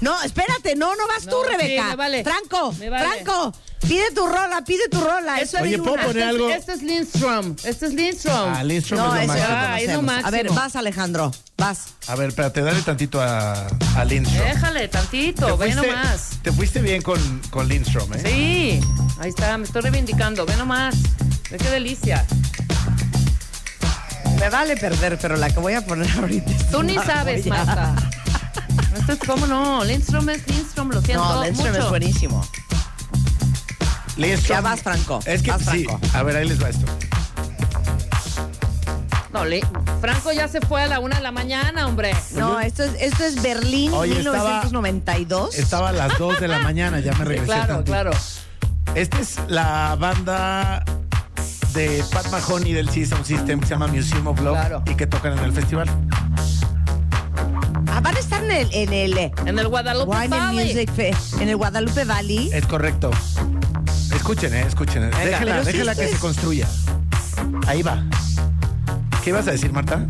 No, 0.00 0.12
espérate, 0.22 0.70
no, 0.76 0.88
no 1.00 1.04
vas 1.12 1.24
tú, 1.32 1.36
sí, 1.42 1.48
Rebeca. 1.52 1.84
me 1.90 1.96
vale. 1.96 2.22
Franco, 2.24 2.74
Me 2.78 2.88
vale. 2.90 3.04
Franco, 3.06 3.52
pide 3.86 4.10
tu 4.14 4.26
rola, 4.26 4.62
pide 4.66 4.88
tu 4.90 5.00
rola. 5.00 5.38
Eso 5.40 5.58
Oye, 5.60 5.74
es 5.74 5.78
¿puedo 5.80 5.94
una- 5.94 6.02
poner 6.06 6.16
Este 6.16 6.20
es- 6.28 6.34
algo? 6.34 6.50
Este 6.50 6.72
es 6.72 6.82
Lindstrom. 6.82 7.56
Este 7.64 7.86
es 7.86 7.94
Lindstrom. 7.94 8.54
Ah, 8.54 8.64
Lindstrom 8.64 8.98
No, 9.00 9.14
es 9.16 9.20
lo 9.22 9.26
máximo. 9.28 9.48
Ah, 9.50 9.80
es 9.80 9.88
lo 9.88 9.94
conocemos. 9.96 10.24
A 10.24 10.30
ver, 10.30 10.44
máximo. 10.44 10.60
vas, 10.60 10.76
Alejandro, 10.76 11.30
vas. 11.56 11.78
A 12.08 12.14
ver, 12.16 12.28
espérate, 12.28 12.60
dale 12.62 12.82
tantito 12.82 13.20
a, 13.22 13.66
a 13.96 14.04
Lindstrom. 14.04 14.46
Déjale 14.48 14.88
tantito, 14.88 15.56
ve 15.56 15.74
nomás. 15.74 16.30
te 16.42 16.52
fuiste 16.52 16.80
bien 16.80 17.02
con, 17.02 17.18
con 17.50 17.68
Lindstrom, 17.68 18.12
¿eh? 18.14 18.22
Sí, 18.24 18.80
ahí 19.20 19.28
está, 19.30 19.56
me 19.58 19.64
estoy 19.64 19.82
reivindicando, 19.82 20.44
ve 20.46 20.56
nomás. 20.56 20.94
Ve 21.50 21.56
qué 21.58 21.70
delicia. 21.70 22.24
Me 24.38 24.48
vale 24.50 24.76
perder, 24.76 25.18
pero 25.20 25.36
la 25.36 25.50
que 25.50 25.58
voy 25.60 25.74
a 25.74 25.84
poner 25.84 26.10
ahorita. 26.18 26.50
es 26.50 26.70
Tú 26.70 26.82
ni 26.82 26.94
sabes. 26.94 27.46
Marta. 27.46 27.94
Esto 28.98 29.12
es 29.12 29.18
cómo 29.26 29.46
no. 29.46 29.84
Lindstrom 29.84 30.28
es 30.28 30.46
Lindstrom, 30.46 30.90
lo 30.90 31.00
siento 31.02 31.24
No, 31.24 31.42
Lindstrom 31.44 31.70
mucho. 31.72 31.82
es 31.84 31.88
buenísimo. 31.90 32.48
Lindstrom- 34.18 34.48
Ya 34.48 34.60
vas, 34.60 34.82
Franco. 34.82 35.20
Es 35.24 35.42
que 35.42 35.50
Vas, 35.50 35.62
sí. 35.70 35.84
Franco. 35.84 36.00
A 36.14 36.22
ver, 36.22 36.36
ahí 36.36 36.48
les 36.48 36.62
va 36.62 36.68
esto. 36.68 36.84
No, 39.32 39.44
Le- 39.44 39.60
Franco 40.00 40.32
ya 40.32 40.48
se 40.48 40.60
fue 40.60 40.82
a 40.82 40.86
la 40.88 41.00
una 41.00 41.16
de 41.16 41.22
la 41.22 41.32
mañana, 41.32 41.86
hombre. 41.86 42.14
No, 42.34 42.58
esto 42.60 42.82
es, 42.82 42.92
esto 42.98 43.24
es 43.24 43.40
Berlín, 43.42 43.92
Oye, 43.92 44.18
estaba- 44.18 44.62
1992. 44.64 45.54
Estaba 45.56 45.90
a 45.90 45.92
las 45.92 46.18
2 46.18 46.40
de 46.40 46.48
la 46.48 46.58
mañana, 46.60 46.98
ya 47.00 47.12
me 47.12 47.24
regresé. 47.24 47.46
Claro, 47.46 47.66
tantito. 47.76 47.84
claro. 47.92 48.10
Esta 48.94 49.20
es 49.20 49.36
la 49.48 49.96
banda 50.00 50.82
de 51.74 52.02
Pat 52.10 52.26
Mahoney 52.30 52.72
del 52.72 52.88
System 52.88 53.22
System 53.24 53.60
que 53.60 53.66
se 53.66 53.74
llama 53.74 53.86
Museum 53.86 54.26
of 54.26 54.40
Love 54.40 54.54
Claro. 54.58 54.82
y 54.86 54.94
que 54.94 55.06
tocan 55.06 55.34
en 55.38 55.44
el 55.44 55.52
festival. 55.52 55.88
Ah, 57.92 58.00
van 58.00 58.16
a 58.16 58.18
estar 58.18 58.42
en 58.42 58.50
el, 58.50 58.68
en 58.72 58.92
el 58.92 59.18
eh, 59.18 59.32
En 59.44 59.58
el 59.58 59.68
Guadalupe 59.68 60.10
Wine 60.16 60.28
Valley. 60.28 60.66
Music 60.74 60.90
Fe- 60.92 61.14
en 61.40 61.48
el 61.50 61.56
Guadalupe 61.56 62.04
Valley. 62.04 62.50
Es 62.52 62.66
correcto. 62.66 63.10
Escuchen, 64.28 64.52
eh, 64.52 64.64
escuchen. 64.68 65.04
eh. 65.04 65.10
déjela, 65.24 65.60
sí, 65.64 65.72
déjela 65.72 65.92
esto 65.92 66.04
que 66.04 66.10
se 66.12 66.18
construya. 66.18 66.68
Ahí 67.66 67.82
va. 67.82 68.02
¿Qué 69.24 69.30
ibas 69.30 69.48
a 69.48 69.52
decir, 69.52 69.72
Marta? 69.72 70.04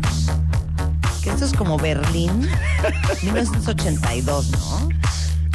Que 1.23 1.29
esto 1.29 1.45
es 1.45 1.53
como 1.53 1.77
Berlín, 1.77 2.41
1982, 3.23 4.49
¿no? 4.51 4.89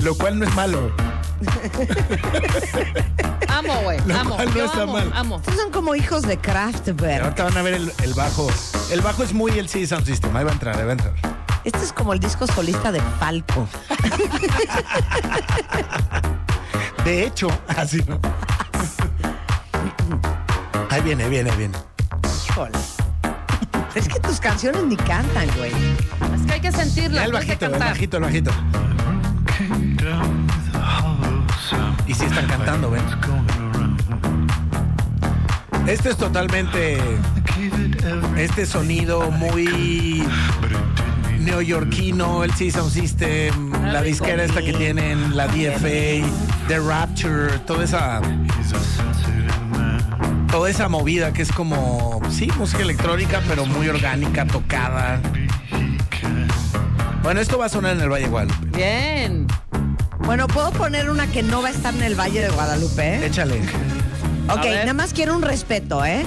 Lo 0.02 0.14
cual 0.14 0.38
no 0.38 0.46
es 0.46 0.54
malo. 0.54 0.90
Amo, 3.48 3.74
güey. 3.82 3.98
Lo 4.06 4.18
Amo. 4.18 4.36
cual 4.36 4.48
no 4.48 4.54
Yo 4.54 4.64
está 4.64 4.82
amo, 4.84 4.92
mal. 4.94 5.12
amo. 5.14 5.36
Estos 5.36 5.56
son 5.56 5.70
como 5.70 5.94
hijos 5.94 6.22
de 6.22 6.38
Kraftwerk. 6.38 7.22
ahorita 7.22 7.44
van 7.44 7.58
a 7.58 7.62
ver 7.62 7.74
el, 7.74 7.92
el 8.02 8.14
bajo. 8.14 8.48
El 8.90 9.02
bajo 9.02 9.24
es 9.24 9.34
muy 9.34 9.58
el 9.58 9.68
sí 9.68 9.86
Sound 9.86 10.06
System. 10.06 10.34
Ahí 10.34 10.44
va 10.44 10.52
a 10.52 10.54
entrar, 10.54 10.74
ahí 10.78 10.84
va 10.84 10.88
a 10.90 10.92
entrar. 10.92 11.12
Este 11.64 11.80
es 11.84 11.92
como 11.92 12.14
el 12.14 12.20
disco 12.20 12.46
solista 12.46 12.90
de 12.92 13.02
Falco. 13.20 13.68
De 17.04 17.26
hecho, 17.26 17.48
así 17.68 18.02
no. 18.08 18.18
Ahí 20.94 21.02
viene, 21.02 21.28
viene, 21.28 21.50
viene. 21.56 21.76
Híjole. 22.48 22.70
Es 23.96 24.08
que 24.08 24.20
tus 24.20 24.38
canciones 24.38 24.84
ni 24.84 24.96
cantan, 24.96 25.48
güey. 25.56 25.72
Es 26.36 26.46
que 26.46 26.52
hay 26.52 26.60
que 26.60 26.70
sentirla. 26.70 27.22
Ya 27.22 27.24
el 27.24 27.32
bajito, 27.32 27.66
el 27.66 27.72
bajito, 27.72 28.16
el 28.18 28.22
bajito. 28.22 28.50
Y 32.06 32.14
sí 32.14 32.24
están 32.24 32.46
cantando, 32.46 32.92
ven. 32.92 33.02
Este 35.88 36.10
es 36.10 36.16
totalmente 36.16 36.98
este 38.36 38.64
sonido 38.64 39.32
muy 39.32 40.24
neoyorquino, 41.40 42.44
el 42.44 42.52
Sound 42.52 42.92
System, 42.92 43.72
la 43.92 44.00
disquera 44.00 44.44
esta 44.44 44.62
que 44.62 44.72
tienen, 44.72 45.36
la 45.36 45.48
DFA, 45.48 46.24
The 46.68 46.78
Rapture, 46.78 47.58
toda 47.66 47.82
esa 47.82 48.20
toda 50.54 50.70
esa 50.70 50.88
movida 50.88 51.32
que 51.32 51.42
es 51.42 51.50
como 51.50 52.20
sí, 52.30 52.48
música 52.56 52.84
electrónica, 52.84 53.42
pero 53.48 53.66
muy 53.66 53.88
orgánica, 53.88 54.46
tocada. 54.46 55.20
Bueno, 57.24 57.40
esto 57.40 57.58
va 57.58 57.66
a 57.66 57.68
sonar 57.68 57.96
en 57.96 58.02
el 58.02 58.08
Valle 58.08 58.28
Guadalupe. 58.28 58.66
Bien. 58.76 59.48
Bueno, 60.20 60.46
puedo 60.46 60.70
poner 60.70 61.10
una 61.10 61.26
que 61.26 61.42
no 61.42 61.60
va 61.60 61.68
a 61.68 61.70
estar 61.72 61.92
en 61.92 62.04
el 62.04 62.14
Valle 62.14 62.40
de 62.40 62.50
Guadalupe. 62.50 63.02
¿eh? 63.16 63.26
Échale. 63.26 63.62
Ok, 64.48 64.64
nada 64.64 64.92
más 64.94 65.12
quiero 65.12 65.34
un 65.34 65.42
respeto, 65.42 66.04
¿eh? 66.04 66.24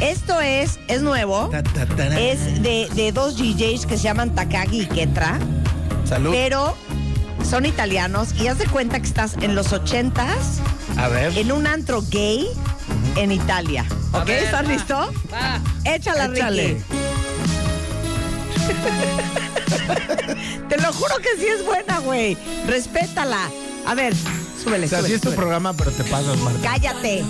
Esto 0.00 0.40
es, 0.40 0.80
es 0.88 1.02
nuevo. 1.02 1.48
Ta, 1.52 1.62
ta, 1.62 1.86
ta, 1.86 2.18
Es 2.18 2.60
de, 2.64 2.88
de 2.92 3.12
dos 3.12 3.36
DJs 3.38 3.86
que 3.86 3.96
se 3.96 4.02
llaman 4.02 4.34
Takagi 4.34 4.80
y 4.80 4.86
Ketra, 4.86 5.38
Salud. 6.04 6.32
pero 6.32 6.76
son 7.48 7.66
italianos 7.66 8.34
y 8.34 8.48
haz 8.48 8.58
de 8.58 8.66
cuenta 8.66 8.98
que 8.98 9.06
estás 9.06 9.36
en 9.40 9.54
los 9.54 9.72
ochentas 9.72 10.58
A 10.96 11.06
ver. 11.06 11.38
en 11.38 11.52
un 11.52 11.68
antro 11.68 12.02
gay 12.10 12.48
en 13.16 13.32
Italia. 13.32 13.84
A 14.12 14.18
¿Ok? 14.18 14.26
ver, 14.26 14.44
¿Estás 14.44 14.64
va, 14.64 14.68
listo? 14.72 15.12
Va. 15.32 15.60
Échala, 15.84 16.26
Échale. 16.26 16.66
Ricky. 16.68 16.84
Te 20.68 20.76
lo 20.78 20.92
juro 20.92 21.16
que 21.18 21.36
sí 21.38 21.46
es 21.46 21.64
buena, 21.64 21.98
güey. 22.00 22.36
Respétala. 22.66 23.48
A 23.86 23.94
ver, 23.94 24.14
súbele, 24.62 24.86
O 24.86 24.88
sea, 24.88 24.98
sí 24.98 25.04
súbele, 25.04 25.14
es 25.16 25.20
tu 25.20 25.28
súbele. 25.28 25.36
programa, 25.36 25.72
pero 25.72 25.90
te 25.90 26.04
pasas, 26.04 26.36
Marta. 26.38 26.60
Cállate. 26.62 27.24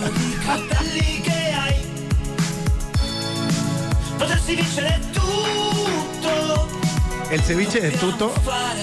El 7.31 7.41
ceviche 7.41 7.79
de 7.79 7.91
tuto. 7.91 8.33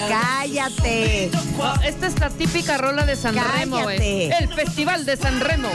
Cállate. 0.08 1.30
No, 1.58 1.74
esta 1.82 2.06
es 2.06 2.18
la 2.18 2.30
típica 2.30 2.78
rola 2.78 3.04
de 3.04 3.14
San 3.14 3.34
Remo, 3.34 3.82
güey. 3.82 3.98
Cállate. 4.30 4.44
El 4.44 4.54
Festival 4.54 5.04
de 5.04 5.16
San 5.18 5.40
Remo. 5.40 5.68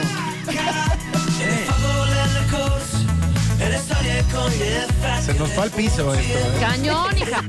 Se 5.25 5.33
nos 5.35 5.49
fue 5.53 5.63
al 5.63 5.71
piso 5.71 6.13
esto. 6.13 6.37
¿eh? 6.37 6.57
Cañón, 6.59 7.17
hija. 7.17 7.41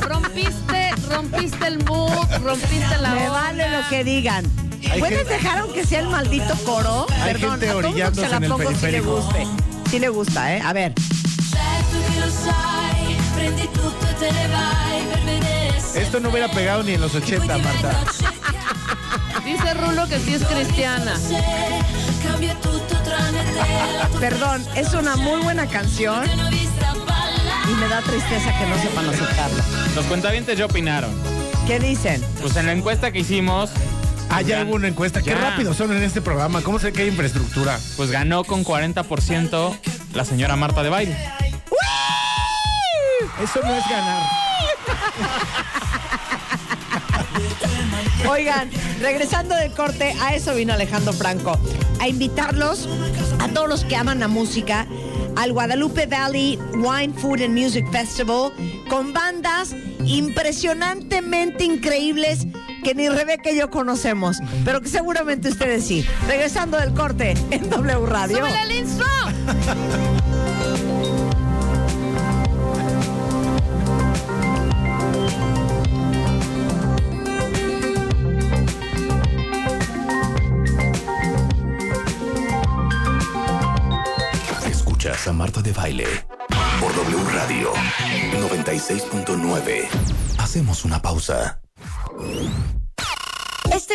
Rompiste, 0.00 0.90
rompiste 1.10 1.66
el 1.66 1.84
mood, 1.84 2.10
rompiste 2.42 2.96
la 3.00 3.10
Me 3.10 3.28
onda. 3.28 3.30
vale 3.30 3.68
lo 3.70 3.88
que 3.90 4.04
digan. 4.04 4.44
Hay 4.90 5.00
¿Puedes 5.00 5.18
gente- 5.18 5.34
dejar 5.34 5.58
aunque 5.58 5.84
sea 5.84 6.00
el 6.00 6.08
maldito 6.08 6.54
coro? 6.64 7.06
Hay 7.20 7.34
Perdón, 7.34 7.50
gente 7.60 7.68
a 7.68 7.72
todo 7.72 7.82
mundo 7.90 8.22
se 8.22 8.28
la 8.28 8.40
pongo 8.40 8.74
si 8.74 8.86
le 8.86 9.00
guste. 9.00 9.46
Sí 9.90 9.98
le 9.98 10.08
gusta, 10.08 10.56
¿eh? 10.56 10.62
A 10.64 10.72
ver. 10.72 10.94
Esto 15.94 16.20
no 16.20 16.30
hubiera 16.30 16.48
pegado 16.48 16.82
ni 16.82 16.92
en 16.94 17.00
los 17.00 17.14
80, 17.14 17.58
Marta. 17.58 18.04
Dice 19.44 19.74
Rulo 19.74 20.06
que 20.08 20.18
sí 20.20 20.34
es 20.34 20.44
cristiana. 20.44 21.14
Perdón, 24.20 24.64
es 24.74 24.92
una 24.94 25.16
muy 25.16 25.40
buena 25.42 25.66
canción 25.66 26.24
y 26.26 27.74
me 27.74 27.88
da 27.88 28.00
tristeza 28.02 28.56
que 28.58 28.66
no 28.66 28.76
sepan 28.80 29.08
aceptarla. 29.08 29.64
Los 29.94 30.04
cuentavientes 30.06 30.58
ya 30.58 30.66
opinaron. 30.66 31.10
¿Qué 31.66 31.78
dicen? 31.78 32.24
Pues 32.40 32.56
en 32.56 32.66
la 32.66 32.72
encuesta 32.72 33.10
que 33.12 33.20
hicimos, 33.20 33.70
Ah, 34.30 34.42
ya 34.42 34.62
hubo 34.62 34.74
una 34.74 34.88
encuesta. 34.88 35.22
Qué 35.22 35.30
Ya. 35.30 35.36
rápido 35.38 35.72
son 35.72 35.96
en 35.96 36.02
este 36.02 36.20
programa. 36.20 36.60
¿Cómo 36.60 36.78
sé 36.78 36.92
que 36.92 37.00
hay 37.02 37.08
infraestructura? 37.08 37.78
pues 37.96 38.10
ganó 38.10 38.44
con 38.44 38.62
40% 38.62 39.74
la 40.12 40.24
señora 40.26 40.54
Marta 40.56 40.82
de 40.82 40.90
Baile. 40.90 41.16
Eso 43.42 43.60
no 43.64 43.74
es 43.74 43.84
ganar. 43.88 44.22
Oigan, 48.28 48.70
regresando 49.00 49.54
del 49.54 49.72
corte, 49.72 50.14
a 50.20 50.34
eso 50.34 50.54
vino 50.54 50.74
Alejandro 50.74 51.12
Franco. 51.14 51.58
A 52.00 52.08
invitarlos 52.08 52.88
a 53.40 53.48
todos 53.48 53.68
los 53.68 53.84
que 53.84 53.96
aman 53.96 54.20
la 54.20 54.28
música 54.28 54.86
al 55.36 55.52
Guadalupe 55.52 56.06
Valley 56.06 56.58
Wine 56.74 57.12
Food 57.14 57.42
and 57.42 57.58
Music 57.58 57.86
Festival 57.92 58.52
con 58.88 59.12
bandas 59.12 59.74
impresionantemente 60.04 61.64
increíbles 61.64 62.46
que 62.82 62.94
ni 62.94 63.08
Rebeca 63.08 63.50
y 63.50 63.58
yo 63.58 63.70
conocemos, 63.70 64.38
pero 64.64 64.80
que 64.80 64.88
seguramente 64.88 65.48
ustedes 65.48 65.84
sí. 65.84 66.04
Regresando 66.26 66.78
del 66.78 66.94
corte 66.94 67.34
en 67.50 67.68
W 67.68 68.06
Radio. 68.06 68.38
¡Súbele 68.38 68.84
al 85.26 85.26
intro! 85.26 85.26
Escuchas 85.26 85.28
a 85.28 85.32
Marta 85.32 85.62
de 85.62 85.72
Baile 85.72 86.06
por 86.80 86.94
W 86.94 87.32
Radio 87.32 87.72
96.9. 88.40 89.88
Hacemos 90.38 90.84
una 90.84 91.02
pausa. 91.02 91.60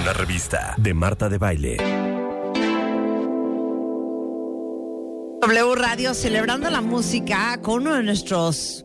una 0.00 0.12
revista 0.12 0.74
de 0.76 0.94
Marta 0.94 1.28
de 1.28 1.38
Baile. 1.38 1.76
W 5.40 5.74
Radio 5.74 6.14
celebrando 6.14 6.70
la 6.70 6.80
música 6.80 7.58
con 7.62 7.82
uno 7.82 7.94
de 7.94 8.02
nuestros 8.02 8.84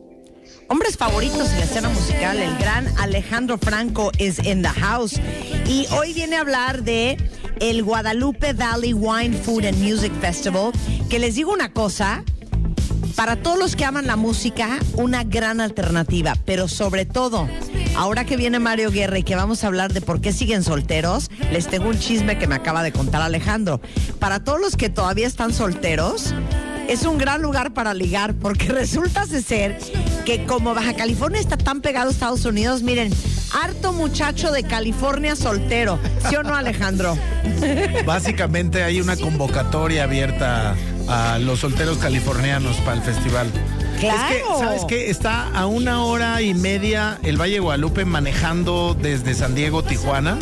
hombres 0.68 0.96
favoritos 0.96 1.50
en 1.50 1.58
la 1.58 1.64
escena 1.64 1.88
musical, 1.88 2.38
el 2.38 2.56
gran 2.58 2.88
Alejandro 2.98 3.58
Franco 3.58 4.10
is 4.18 4.38
in 4.44 4.62
the 4.62 4.68
house. 4.68 5.20
Y 5.66 5.86
hoy 5.92 6.12
viene 6.12 6.36
a 6.36 6.40
hablar 6.40 6.82
de 6.82 7.16
el 7.60 7.82
Guadalupe 7.82 8.52
Valley 8.52 8.92
Wine 8.92 9.36
Food 9.36 9.66
and 9.66 9.78
Music 9.78 10.12
Festival, 10.20 10.72
que 11.08 11.18
les 11.18 11.36
digo 11.36 11.52
una 11.52 11.72
cosa, 11.72 12.24
para 13.16 13.36
todos 13.36 13.58
los 13.58 13.76
que 13.76 13.84
aman 13.84 14.06
la 14.06 14.16
música, 14.16 14.78
una 14.94 15.24
gran 15.24 15.60
alternativa, 15.60 16.36
pero 16.44 16.68
sobre 16.68 17.06
todo, 17.06 17.48
ahora 17.96 18.24
que 18.24 18.36
viene 18.36 18.58
Mario 18.58 18.90
Guerra 18.90 19.18
y 19.18 19.22
que 19.22 19.36
vamos 19.36 19.62
a 19.62 19.68
hablar 19.68 19.92
de 19.92 20.00
por 20.00 20.20
qué 20.20 20.32
siguen 20.32 20.62
solteros, 20.62 21.30
les 21.52 21.68
tengo 21.68 21.88
un 21.88 21.98
chisme 21.98 22.38
que 22.38 22.46
me 22.46 22.54
acaba 22.56 22.82
de 22.82 22.92
contar 22.92 23.22
Alejandro. 23.22 23.80
Para 24.18 24.42
todos 24.42 24.60
los 24.60 24.76
que 24.76 24.90
todavía 24.90 25.26
están 25.26 25.52
solteros, 25.52 26.34
es 26.88 27.04
un 27.04 27.18
gran 27.18 27.40
lugar 27.40 27.72
para 27.72 27.94
ligar, 27.94 28.34
porque 28.34 28.68
resulta 28.68 29.26
ser 29.26 29.78
que 30.24 30.44
como 30.44 30.74
Baja 30.74 30.94
California 30.94 31.40
está 31.40 31.56
tan 31.56 31.80
pegado 31.80 32.08
a 32.08 32.12
Estados 32.12 32.44
Unidos, 32.44 32.82
miren, 32.82 33.12
harto 33.62 33.92
muchacho 33.92 34.50
de 34.50 34.64
California 34.64 35.36
soltero, 35.36 35.98
¿sí 36.28 36.36
o 36.36 36.42
no 36.42 36.54
Alejandro? 36.54 37.16
Básicamente 38.06 38.82
hay 38.82 39.00
una 39.00 39.16
convocatoria 39.16 40.04
abierta 40.04 40.74
a 41.08 41.38
los 41.38 41.60
solteros 41.60 41.98
californianos 41.98 42.76
para 42.78 42.96
el 42.96 43.02
festival. 43.02 43.50
Claro. 44.00 44.34
Es 44.34 44.42
que, 44.42 44.58
¿sabes 44.58 44.82
qué? 44.86 45.10
Está 45.10 45.48
a 45.54 45.66
una 45.66 46.04
hora 46.04 46.42
y 46.42 46.54
media 46.54 47.18
el 47.22 47.40
Valle 47.40 47.54
de 47.54 47.60
Guadalupe 47.60 48.04
manejando 48.04 48.96
desde 49.00 49.34
San 49.34 49.54
Diego, 49.54 49.82
Tijuana, 49.82 50.38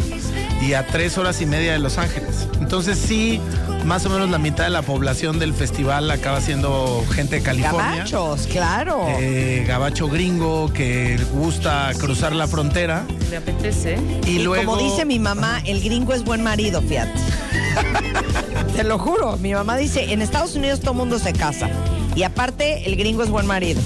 y 0.61 0.75
a 0.75 0.87
tres 0.87 1.18
horas 1.18 1.40
y 1.42 1.46
media 1.46 1.72
de 1.72 1.79
Los 1.79 1.98
Ángeles. 1.98 2.48
Entonces 2.61 2.96
sí, 2.98 3.40
más 3.85 4.07
o 4.07 4.11
menos 4.11 4.31
la 4.31 4.38
mitad 4.38 4.64
de 4.64 4.70
la 4.70 4.83
población 4.83 5.38
del 5.38 5.53
festival 5.55 6.11
acaba 6.11 6.40
siendo 6.40 7.05
gente 7.12 7.37
de 7.37 7.42
California. 7.42 8.05
Gabachos, 8.05 8.46
claro. 8.46 9.07
Eh, 9.18 9.64
gabacho 9.66 10.09
gringo 10.09 10.72
que 10.72 11.18
gusta 11.33 11.90
cruzar 11.98 12.33
la 12.35 12.46
frontera. 12.46 13.05
¿Le 13.31 13.37
apetece? 13.38 13.98
Y, 14.27 14.37
Y 14.37 14.38
luego. 14.38 14.72
como 14.72 14.83
dice 14.83 15.05
mi 15.05 15.18
mamá, 15.18 15.61
el 15.66 15.83
gringo 15.83 16.14
es 16.14 16.25
buen 16.25 16.42
marido, 16.42 16.81
fíjate. 16.81 17.12
Te 18.77 18.85
lo 18.85 18.99
juro, 18.99 19.37
mi 19.37 19.53
mamá 19.53 19.77
dice, 19.77 20.13
en 20.13 20.23
Estados 20.23 20.55
Unidos 20.57 20.81
todo 20.81 20.95
mundo 20.95 21.19
se 21.19 21.33
casa. 21.33 21.69
Y 22.15 22.23
aparte, 22.23 22.87
el 22.87 22.97
gringo 22.97 23.23
es 23.23 23.29
buen 23.31 23.47
marido. 23.47 23.81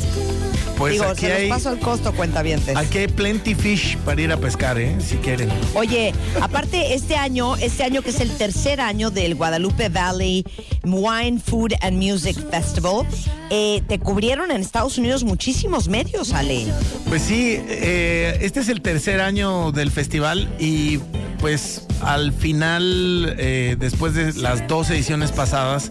pues 0.77 0.92
Digo, 0.92 1.05
aquí 1.07 1.22
se 1.22 1.33
hay, 1.33 1.49
los 1.49 1.57
paso 1.59 1.72
el 1.72 1.79
costo, 1.81 2.12
cuentavientes. 2.12 2.77
aquí 2.77 2.99
hay 2.99 3.09
plenty 3.09 3.55
fish 3.55 3.96
para 3.99 4.20
ir 4.20 4.31
a 4.33 4.37
pescar, 4.37 4.79
¿eh? 4.79 4.96
Si 5.01 5.16
quieren. 5.16 5.49
Oye, 5.75 6.12
aparte 6.40 6.94
este 6.94 7.16
año, 7.16 7.57
este 7.57 7.83
año 7.83 8.03
que 8.03 8.11
es 8.11 8.20
el 8.20 8.31
tercer 8.31 8.81
año 8.81 9.11
del 9.11 9.35
Guadalupe 9.35 9.88
Valley 9.88 10.44
Wine, 10.85 11.40
Food 11.40 11.72
and 11.81 11.96
Music 11.96 12.37
Festival, 12.51 13.07
eh, 13.51 13.83
te 13.88 13.99
cubrieron 13.99 14.51
en 14.51 14.61
Estados 14.61 14.99
Unidos 14.99 15.25
muchísimos 15.25 15.88
medios, 15.88 16.33
Ale. 16.33 16.66
Pues 17.09 17.22
sí, 17.22 17.59
eh, 17.68 18.38
este 18.40 18.61
es 18.61 18.68
el 18.68 18.83
tercer 18.83 19.20
año 19.20 19.72
del 19.72 19.90
festival 19.90 20.49
y 20.61 20.99
pues 21.38 21.87
al 22.03 22.33
final, 22.33 23.37
eh, 23.38 23.77
después 23.79 24.14
de 24.14 24.33
las 24.35 24.66
dos 24.68 24.90
ediciones 24.90 25.33
pasadas, 25.33 25.90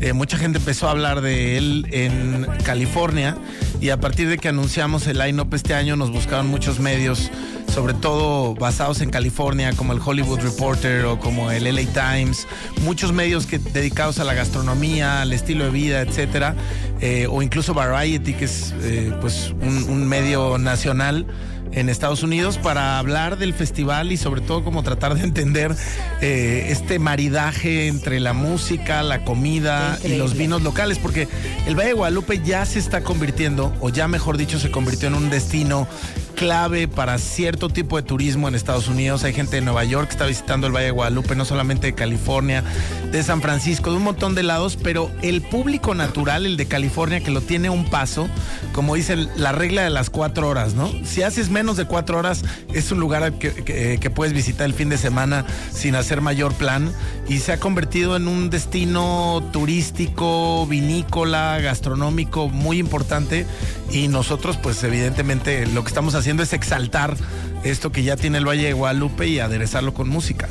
eh, 0.00 0.12
mucha 0.12 0.36
gente 0.36 0.58
empezó 0.58 0.88
a 0.88 0.90
hablar 0.90 1.20
de 1.20 1.56
él 1.56 1.86
en 1.90 2.46
California 2.64 3.36
y 3.80 3.90
a 3.90 3.98
partir 3.98 4.28
de 4.28 4.38
que 4.38 4.48
anunciamos 4.48 5.06
el 5.06 5.18
line-up 5.18 5.54
este 5.54 5.74
año 5.74 5.96
nos 5.96 6.10
buscaron 6.10 6.48
muchos 6.48 6.80
medios, 6.80 7.30
sobre 7.72 7.94
todo 7.94 8.54
basados 8.54 9.00
en 9.00 9.10
California, 9.10 9.72
como 9.74 9.92
el 9.92 10.00
Hollywood 10.04 10.40
Reporter 10.40 11.04
o 11.04 11.18
como 11.20 11.50
el 11.50 11.64
LA 11.64 11.82
Times, 11.92 12.46
muchos 12.82 13.12
medios 13.12 13.46
que, 13.46 13.58
dedicados 13.58 14.18
a 14.18 14.24
la 14.24 14.34
gastronomía, 14.34 15.22
al 15.22 15.32
estilo 15.32 15.64
de 15.64 15.70
vida, 15.70 16.00
etcétera, 16.00 16.54
eh, 17.00 17.26
o 17.30 17.42
incluso 17.42 17.74
Variety, 17.74 18.34
que 18.34 18.44
es 18.44 18.74
pues 19.20 19.54
un 19.60 20.06
medio 20.08 20.58
nacional 20.58 21.26
en 21.74 21.88
Estados 21.88 22.22
Unidos 22.22 22.58
para 22.58 22.98
hablar 22.98 23.38
del 23.38 23.54
festival 23.54 24.12
y 24.12 24.16
sobre 24.16 24.40
todo 24.40 24.64
como 24.64 24.82
tratar 24.82 25.14
de 25.14 25.22
entender 25.22 25.74
eh, 26.20 26.66
este 26.70 26.98
maridaje 26.98 27.88
entre 27.88 28.20
la 28.20 28.32
música, 28.32 29.02
la 29.02 29.24
comida 29.24 29.98
y 30.04 30.16
los 30.16 30.36
vinos 30.36 30.62
locales, 30.62 30.98
porque 30.98 31.28
el 31.66 31.74
Valle 31.74 31.88
de 31.88 31.94
Guadalupe 31.94 32.40
ya 32.44 32.64
se 32.66 32.78
está 32.78 33.02
convirtiendo, 33.02 33.74
o 33.80 33.88
ya 33.88 34.08
mejor 34.08 34.36
dicho, 34.36 34.58
se 34.58 34.70
convirtió 34.70 35.08
en 35.08 35.14
un 35.14 35.30
destino 35.30 35.88
clave 36.34 36.88
para 36.88 37.18
cierto 37.18 37.68
tipo 37.68 37.96
de 37.96 38.02
turismo 38.02 38.48
en 38.48 38.54
Estados 38.54 38.88
Unidos. 38.88 39.24
Hay 39.24 39.32
gente 39.32 39.56
de 39.56 39.62
Nueva 39.62 39.84
York 39.84 40.08
que 40.08 40.12
está 40.12 40.26
visitando 40.26 40.66
el 40.66 40.72
Valle 40.72 40.86
de 40.86 40.90
Guadalupe, 40.90 41.36
no 41.36 41.44
solamente 41.44 41.86
de 41.86 41.94
California, 41.94 42.64
de 43.10 43.22
San 43.22 43.40
Francisco, 43.40 43.90
de 43.90 43.96
un 43.96 44.02
montón 44.02 44.34
de 44.34 44.42
lados, 44.42 44.76
pero 44.82 45.10
el 45.22 45.42
público 45.42 45.94
natural, 45.94 46.44
el 46.46 46.56
de 46.56 46.66
California, 46.66 47.20
que 47.20 47.30
lo 47.30 47.40
tiene 47.40 47.70
un 47.70 47.84
paso, 47.84 48.28
como 48.72 48.96
dice 48.96 49.16
la 49.36 49.52
regla 49.52 49.82
de 49.82 49.90
las 49.90 50.10
cuatro 50.10 50.48
horas, 50.48 50.74
¿no? 50.74 50.90
Si 51.04 51.22
haces 51.22 51.50
menos 51.50 51.63
de 51.72 51.86
cuatro 51.86 52.18
horas, 52.18 52.44
es 52.74 52.92
un 52.92 53.00
lugar 53.00 53.32
que, 53.38 53.52
que- 53.54 53.98
que 53.98 54.10
puedes 54.10 54.34
visitar 54.34 54.66
el 54.66 54.74
fin 54.74 54.90
de 54.90 54.98
semana 54.98 55.46
sin 55.72 55.94
hacer 55.94 56.20
mayor 56.20 56.52
plan 56.54 56.92
y 57.28 57.38
se 57.38 57.52
ha 57.52 57.58
convertido 57.60 58.16
en 58.16 58.28
un 58.28 58.50
destino 58.50 59.42
turístico, 59.52 60.66
vinícola, 60.66 61.58
gastronómico 61.60 62.48
muy 62.48 62.78
importante 62.78 63.46
y 63.90 64.08
nosotros 64.08 64.58
pues 64.58 64.82
evidentemente 64.84 65.66
lo 65.66 65.82
que 65.82 65.88
estamos 65.88 66.14
haciendo 66.14 66.42
es 66.42 66.52
exaltar 66.52 67.16
esto 67.64 67.90
que 67.90 68.02
ya 68.02 68.16
tiene 68.16 68.36
el 68.38 68.46
Valle 68.46 68.64
de 68.66 68.72
Guadalupe 68.74 69.26
y 69.26 69.38
aderezarlo 69.40 69.94
con 69.94 70.08
música. 70.08 70.48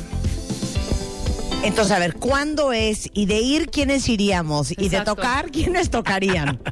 Entonces, 1.62 1.92
a 1.96 1.98
ver, 1.98 2.16
¿cuándo 2.16 2.74
es? 2.74 3.08
Y 3.14 3.24
de 3.24 3.40
ir, 3.40 3.70
¿quiénes 3.70 4.06
iríamos? 4.10 4.72
Y 4.76 4.90
de 4.90 5.00
tocar, 5.00 5.50
¿quiénes 5.50 5.90
tocarían? 5.90 6.58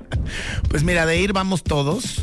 Pues 0.69 0.85
mira, 0.85 1.05
de 1.05 1.21
ir 1.21 1.33
vamos 1.35 1.63
todos. 1.63 2.23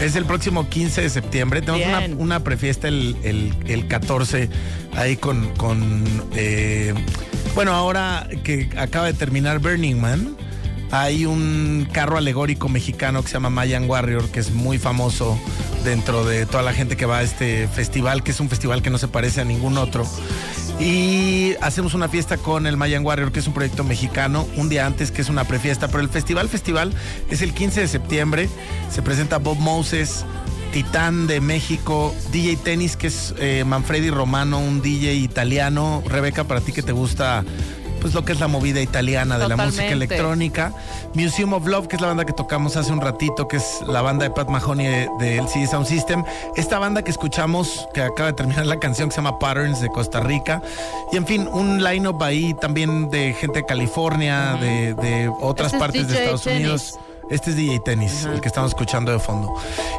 Es 0.00 0.16
el 0.16 0.24
próximo 0.24 0.68
15 0.68 1.02
de 1.02 1.10
septiembre. 1.10 1.60
Tenemos 1.60 2.18
una, 2.18 2.40
prefiesta 2.40 2.88
el, 2.88 3.16
el, 3.22 3.54
el 3.66 3.86
14 3.86 4.48
ahí 4.96 5.16
con, 5.16 5.54
con 5.56 6.04
eh, 6.34 6.94
bueno, 7.54 7.72
ahora 7.72 8.28
que 8.42 8.70
acaba 8.76 9.06
de 9.06 9.12
terminar 9.12 9.58
Burning 9.58 10.00
Man, 10.00 10.36
hay 10.90 11.26
un 11.26 11.86
carro 11.92 12.16
alegórico 12.16 12.68
mexicano 12.68 13.22
que 13.22 13.28
se 13.28 13.34
llama 13.34 13.50
Mayan 13.50 13.88
Warrior, 13.88 14.30
que 14.30 14.40
es 14.40 14.52
muy 14.52 14.78
famoso 14.78 15.38
dentro 15.84 16.24
de 16.24 16.46
toda 16.46 16.62
la 16.62 16.72
gente 16.72 16.96
que 16.96 17.06
va 17.06 17.18
a 17.18 17.22
este 17.22 17.68
festival, 17.68 18.22
que 18.22 18.30
es 18.30 18.40
un 18.40 18.48
festival 18.48 18.82
que 18.82 18.90
no 18.90 18.98
se 18.98 19.08
parece 19.08 19.40
a 19.40 19.44
ningún 19.44 19.78
otro. 19.78 20.06
Y 20.80 21.56
hacemos 21.60 21.92
una 21.92 22.08
fiesta 22.08 22.38
con 22.38 22.66
el 22.66 22.78
Mayan 22.78 23.04
Warrior, 23.04 23.32
que 23.32 23.40
es 23.40 23.46
un 23.46 23.52
proyecto 23.52 23.84
mexicano, 23.84 24.48
un 24.56 24.70
día 24.70 24.86
antes, 24.86 25.10
que 25.10 25.20
es 25.20 25.28
una 25.28 25.44
prefiesta. 25.44 25.88
Pero 25.88 26.00
el 26.00 26.08
festival, 26.08 26.48
festival, 26.48 26.94
es 27.28 27.42
el 27.42 27.52
15 27.52 27.82
de 27.82 27.88
septiembre. 27.88 28.48
Se 28.90 29.02
presenta 29.02 29.36
Bob 29.36 29.58
Moses, 29.58 30.24
Titán 30.72 31.26
de 31.26 31.42
México, 31.42 32.14
DJ 32.32 32.56
Tennis, 32.56 32.96
que 32.96 33.08
es 33.08 33.34
eh, 33.38 33.64
Manfredi 33.66 34.08
Romano, 34.08 34.58
un 34.58 34.80
DJ 34.80 35.16
italiano. 35.16 36.02
Rebeca, 36.06 36.44
para 36.44 36.62
ti 36.62 36.72
que 36.72 36.82
te 36.82 36.92
gusta 36.92 37.44
pues 38.00 38.14
lo 38.14 38.24
que 38.24 38.32
es 38.32 38.40
la 38.40 38.48
movida 38.48 38.80
italiana 38.80 39.38
de 39.38 39.48
la 39.48 39.56
música 39.56 39.88
electrónica. 39.88 40.72
Museum 41.14 41.52
of 41.52 41.66
Love, 41.66 41.88
que 41.88 41.96
es 41.96 42.02
la 42.02 42.08
banda 42.08 42.24
que 42.24 42.32
tocamos 42.32 42.76
hace 42.76 42.92
un 42.92 43.00
ratito, 43.00 43.48
que 43.48 43.58
es 43.58 43.80
la 43.86 44.02
banda 44.02 44.24
de 44.24 44.30
Pat 44.30 44.48
Mahoney 44.48 44.86
de, 44.86 45.08
de 45.18 45.38
LCD 45.38 45.68
Sound 45.70 45.86
System. 45.86 46.24
Esta 46.56 46.78
banda 46.78 47.02
que 47.02 47.10
escuchamos, 47.10 47.88
que 47.94 48.02
acaba 48.02 48.28
de 48.28 48.34
terminar 48.34 48.66
la 48.66 48.78
canción, 48.78 49.08
que 49.08 49.14
se 49.14 49.22
llama 49.22 49.38
Patterns 49.38 49.80
de 49.80 49.88
Costa 49.88 50.20
Rica. 50.20 50.62
Y 51.12 51.16
en 51.16 51.26
fin, 51.26 51.48
un 51.52 51.82
line-up 51.82 52.22
ahí 52.22 52.54
también 52.54 53.10
de 53.10 53.34
gente 53.34 53.60
de 53.60 53.66
California, 53.66 54.54
de, 54.54 54.94
de 54.94 55.30
otras 55.40 55.72
Este 55.72 55.76
es 55.76 55.80
partes 55.80 56.08
de 56.08 56.14
Estados. 56.14 56.46
Unidos. 56.46 56.98
Este 57.30 57.50
es 57.50 57.56
DJ 57.56 57.80
Tennis, 57.84 58.24
el 58.24 58.40
que 58.40 58.48
estamos 58.48 58.72
escuchando 58.72 59.12
de 59.12 59.20
fondo. 59.20 59.54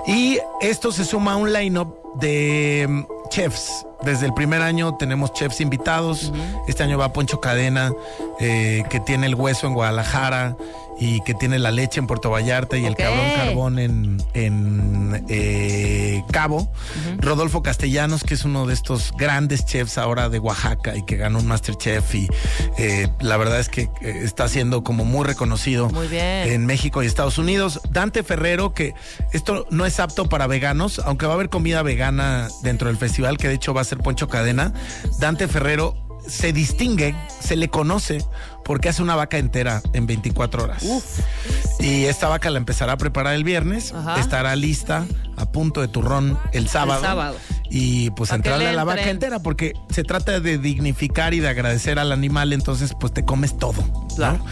Y 0.05 0.37
esto 0.59 0.91
se 0.91 1.05
suma 1.05 1.33
a 1.33 1.35
un 1.37 1.53
line-up 1.53 1.95
de 2.15 3.05
chefs. 3.31 3.85
Desde 4.03 4.27
el 4.27 4.33
primer 4.33 4.61
año 4.61 4.95
tenemos 4.95 5.33
chefs 5.33 5.61
invitados. 5.61 6.31
Este 6.67 6.83
año 6.83 6.97
va 6.97 7.13
Poncho 7.13 7.39
Cadena, 7.39 7.91
eh, 8.39 8.83
que 8.89 8.99
tiene 8.99 9.25
el 9.25 9.35
hueso 9.35 9.65
en 9.67 9.73
Guadalajara 9.73 10.55
y 11.01 11.19
que 11.21 11.33
tiene 11.33 11.57
la 11.57 11.71
leche 11.71 11.99
en 11.99 12.05
Puerto 12.05 12.29
Vallarta 12.29 12.77
y 12.77 12.85
el 12.85 12.95
cabrón 12.95 13.25
carbón 13.35 13.79
en, 13.79 14.23
en 14.35 15.25
eh, 15.29 16.23
Cabo. 16.31 16.71
Rodolfo 17.17 17.63
Castellanos, 17.63 18.23
que 18.23 18.35
es 18.35 18.45
uno 18.45 18.67
de 18.67 18.75
estos 18.75 19.11
grandes 19.17 19.65
chefs 19.65 19.97
ahora 19.97 20.29
de 20.29 20.37
Oaxaca 20.37 20.95
y 20.95 21.03
que 21.03 21.17
ganó 21.17 21.39
un 21.39 21.47
Masterchef 21.47 22.13
y 22.13 22.27
eh, 22.77 23.09
la 23.19 23.37
verdad 23.37 23.59
es 23.59 23.67
que 23.67 23.89
eh, 24.01 24.21
está 24.23 24.47
siendo 24.47 24.83
como 24.83 25.03
muy 25.03 25.25
reconocido 25.25 25.89
Muy 25.89 26.07
en 26.11 26.67
México 26.67 27.01
y 27.01 27.07
Estados 27.07 27.39
Unidos. 27.39 27.81
Dante 27.89 28.21
Ferrero, 28.21 28.75
que 28.75 28.93
esto 29.33 29.65
no 29.71 29.87
es 29.87 29.99
apto 29.99 30.29
para 30.29 30.45
veganos, 30.45 30.99
aunque 30.99 31.25
va 31.25 31.31
a 31.31 31.35
haber 31.35 31.49
comida 31.49 31.81
vegana 31.81 32.47
dentro 32.61 32.89
del 32.89 32.97
festival, 32.97 33.39
que 33.39 33.47
de 33.47 33.55
hecho 33.55 33.73
va 33.73 33.81
a 33.81 33.85
ser 33.85 33.97
Poncho 33.97 34.27
Cadena. 34.27 34.71
Dante 35.19 35.47
Ferrero 35.47 35.95
se 36.27 36.53
distingue, 36.53 37.15
se 37.39 37.55
le 37.55 37.69
conoce 37.69 38.23
porque 38.63 38.89
hace 38.89 39.01
una 39.01 39.15
vaca 39.15 39.37
entera 39.37 39.81
en 39.93 40.07
24 40.07 40.63
horas. 40.63 40.83
Y 41.79 42.05
esta 42.05 42.27
vaca 42.27 42.49
la 42.49 42.57
empezará 42.57 42.93
a 42.93 42.97
preparar 42.97 43.33
el 43.33 43.43
viernes, 43.43 43.93
Ajá. 43.93 44.19
estará 44.19 44.55
lista 44.55 45.05
a 45.37 45.51
punto 45.51 45.81
de 45.81 45.87
turrón 45.87 46.37
el 46.53 46.67
sábado. 46.67 47.01
sábado. 47.01 47.37
Y 47.73 48.09
pues 48.11 48.31
entrarle 48.31 48.65
le 48.65 48.71
a 48.71 48.73
la 48.73 48.83
vaca 48.83 49.09
entera, 49.09 49.39
porque 49.39 49.73
se 49.89 50.03
trata 50.03 50.41
de 50.41 50.57
dignificar 50.57 51.33
y 51.33 51.39
de 51.39 51.47
agradecer 51.47 51.99
al 51.99 52.11
animal, 52.11 52.51
entonces 52.51 52.93
pues 52.99 53.13
te 53.13 53.23
comes 53.23 53.57
todo. 53.57 53.81
¿no? 53.81 54.07
Claro. 54.15 54.43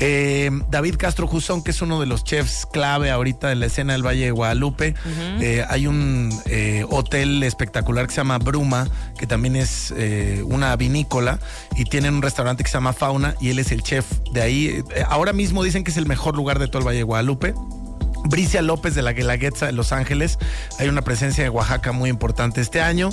Eh, 0.00 0.50
David 0.70 0.96
Castro 0.96 1.26
Jusón, 1.26 1.62
que 1.62 1.70
es 1.70 1.82
uno 1.82 2.00
de 2.00 2.06
los 2.06 2.24
chefs 2.24 2.66
clave 2.66 3.10
ahorita 3.10 3.48
de 3.48 3.56
la 3.56 3.66
escena 3.66 3.92
del 3.92 4.04
Valle 4.04 4.24
de 4.24 4.30
Guadalupe. 4.30 4.94
Eh, 5.40 5.64
hay 5.68 5.86
un 5.86 6.30
eh, 6.46 6.86
hotel 6.88 7.42
espectacular 7.42 8.06
que 8.06 8.12
se 8.12 8.20
llama 8.20 8.38
Bruma, 8.38 8.88
que 9.18 9.26
también 9.26 9.56
es 9.56 9.92
una 10.44 10.74
vinícola, 10.76 11.38
y 11.76 11.84
tienen 11.84 12.14
un 12.14 12.22
restaurante 12.22 12.64
que 12.64 12.70
se 12.70 12.74
llama 12.74 12.94
Fauna, 12.94 13.34
y 13.38 13.50
él 13.50 13.58
es 13.58 13.70
el 13.70 13.82
chef 13.82 14.06
de 14.32 14.40
ahí. 14.40 14.84
Ahora 15.08 15.34
mismo 15.34 15.62
dicen 15.62 15.84
que 15.84 15.90
es 15.90 15.98
el 15.98 16.06
mejor 16.06 16.36
lugar 16.36 16.58
de 16.58 16.68
todo 16.68 16.78
el 16.78 16.86
Valle 16.86 16.98
de 16.98 17.04
Guadalupe. 17.04 17.54
Bricia 18.24 18.62
López 18.62 18.94
de 18.94 19.02
la 19.02 19.12
Guelaguetza 19.12 19.66
de 19.66 19.72
Los 19.72 19.92
Ángeles. 19.92 20.38
Hay 20.78 20.88
una 20.88 21.02
presencia 21.02 21.44
de 21.44 21.50
Oaxaca 21.50 21.92
muy 21.92 22.10
importante 22.10 22.60
este 22.60 22.80
año. 22.80 23.10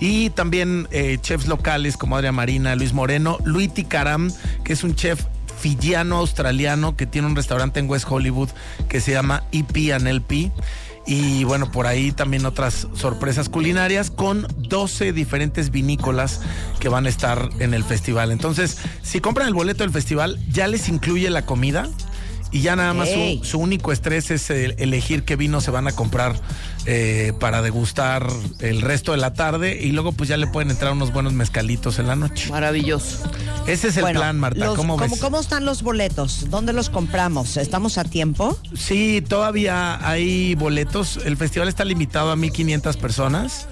Y 0.00 0.30
también 0.30 0.88
eh, 0.90 1.18
chefs 1.20 1.46
locales 1.46 1.96
como 1.96 2.16
Adria 2.16 2.32
Marina, 2.32 2.74
Luis 2.76 2.92
Moreno, 2.92 3.38
Luiti 3.44 3.84
Karam, 3.84 4.32
que 4.64 4.72
es 4.72 4.84
un 4.84 4.94
chef 4.94 5.24
fijiano 5.60 6.16
australiano 6.16 6.96
que 6.96 7.06
tiene 7.06 7.28
un 7.28 7.36
restaurante 7.36 7.80
en 7.80 7.88
West 7.88 8.06
Hollywood 8.08 8.48
que 8.88 9.00
se 9.00 9.12
llama 9.12 9.44
EP 9.52 9.92
and 9.92 10.08
LP. 10.08 10.50
Y 11.06 11.44
bueno, 11.44 11.70
por 11.70 11.86
ahí 11.86 12.12
también 12.12 12.46
otras 12.46 12.86
sorpresas 12.94 13.48
culinarias 13.48 14.10
con 14.10 14.46
12 14.58 15.12
diferentes 15.12 15.70
vinícolas 15.70 16.40
que 16.78 16.88
van 16.88 17.06
a 17.06 17.08
estar 17.08 17.48
en 17.58 17.74
el 17.74 17.84
festival. 17.84 18.30
Entonces, 18.30 18.78
si 19.02 19.20
compran 19.20 19.48
el 19.48 19.54
boleto 19.54 19.82
del 19.82 19.92
festival, 19.92 20.38
ya 20.50 20.66
les 20.68 20.88
incluye 20.88 21.28
la 21.30 21.46
comida. 21.46 21.88
Y 22.52 22.62
ya 22.62 22.74
nada 22.74 22.92
más 22.94 23.08
su, 23.08 23.44
su 23.44 23.58
único 23.58 23.92
estrés 23.92 24.30
es 24.32 24.50
el- 24.50 24.74
elegir 24.78 25.24
qué 25.24 25.36
vino 25.36 25.60
se 25.60 25.70
van 25.70 25.86
a 25.86 25.92
comprar 25.92 26.34
eh, 26.86 27.32
para 27.38 27.62
degustar 27.62 28.26
el 28.58 28.80
resto 28.80 29.12
de 29.12 29.18
la 29.18 29.34
tarde 29.34 29.78
y 29.80 29.92
luego 29.92 30.12
pues 30.12 30.28
ya 30.28 30.36
le 30.36 30.46
pueden 30.48 30.70
entrar 30.70 30.92
unos 30.92 31.12
buenos 31.12 31.32
mezcalitos 31.32 31.98
en 32.00 32.08
la 32.08 32.16
noche. 32.16 32.50
Maravilloso. 32.50 33.18
Ese 33.66 33.88
es 33.88 33.96
el 33.98 34.02
Bueno, 34.02 34.20
plan, 34.20 34.38
Marta. 34.40 34.64
los- 34.64 34.76
¿Cómo 34.76 34.96
ves? 34.96 35.20
¿Cómo 35.20 35.38
están 35.38 35.64
los 35.64 35.82
boletos? 35.82 36.50
¿Dónde 36.50 36.72
los 36.72 36.90
compramos? 36.90 37.56
¿Estamos 37.56 37.98
a 37.98 38.04
tiempo? 38.04 38.58
Sí, 38.74 39.22
todavía 39.28 40.04
hay 40.08 40.54
boletos. 40.56 41.18
El 41.24 41.36
festival 41.36 41.68
está 41.68 41.84
limitado 41.84 42.30
a 42.32 42.36
1500 42.36 42.96
personas. 42.96 43.66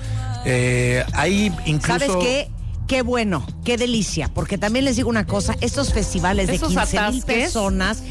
Eh, 0.45 1.05
hay 1.15 1.53
incluso. 1.67 1.99
¿Sabes 1.99 2.17
qué? 2.21 2.51
Qué 2.87 3.03
bueno, 3.03 3.47
qué 3.67 3.77
delicia, 3.77 4.29
porque 4.33 4.57
también 4.57 4.87
les 4.87 4.97
digo 4.97 5.11
una 5.11 5.27
cosa, 5.27 5.55
estos 5.61 5.93
festivales 5.93 6.47
de 6.47 6.55
Esos 6.55 6.71
15 6.71 7.11
mil 7.11 7.23
personas, 7.23 8.03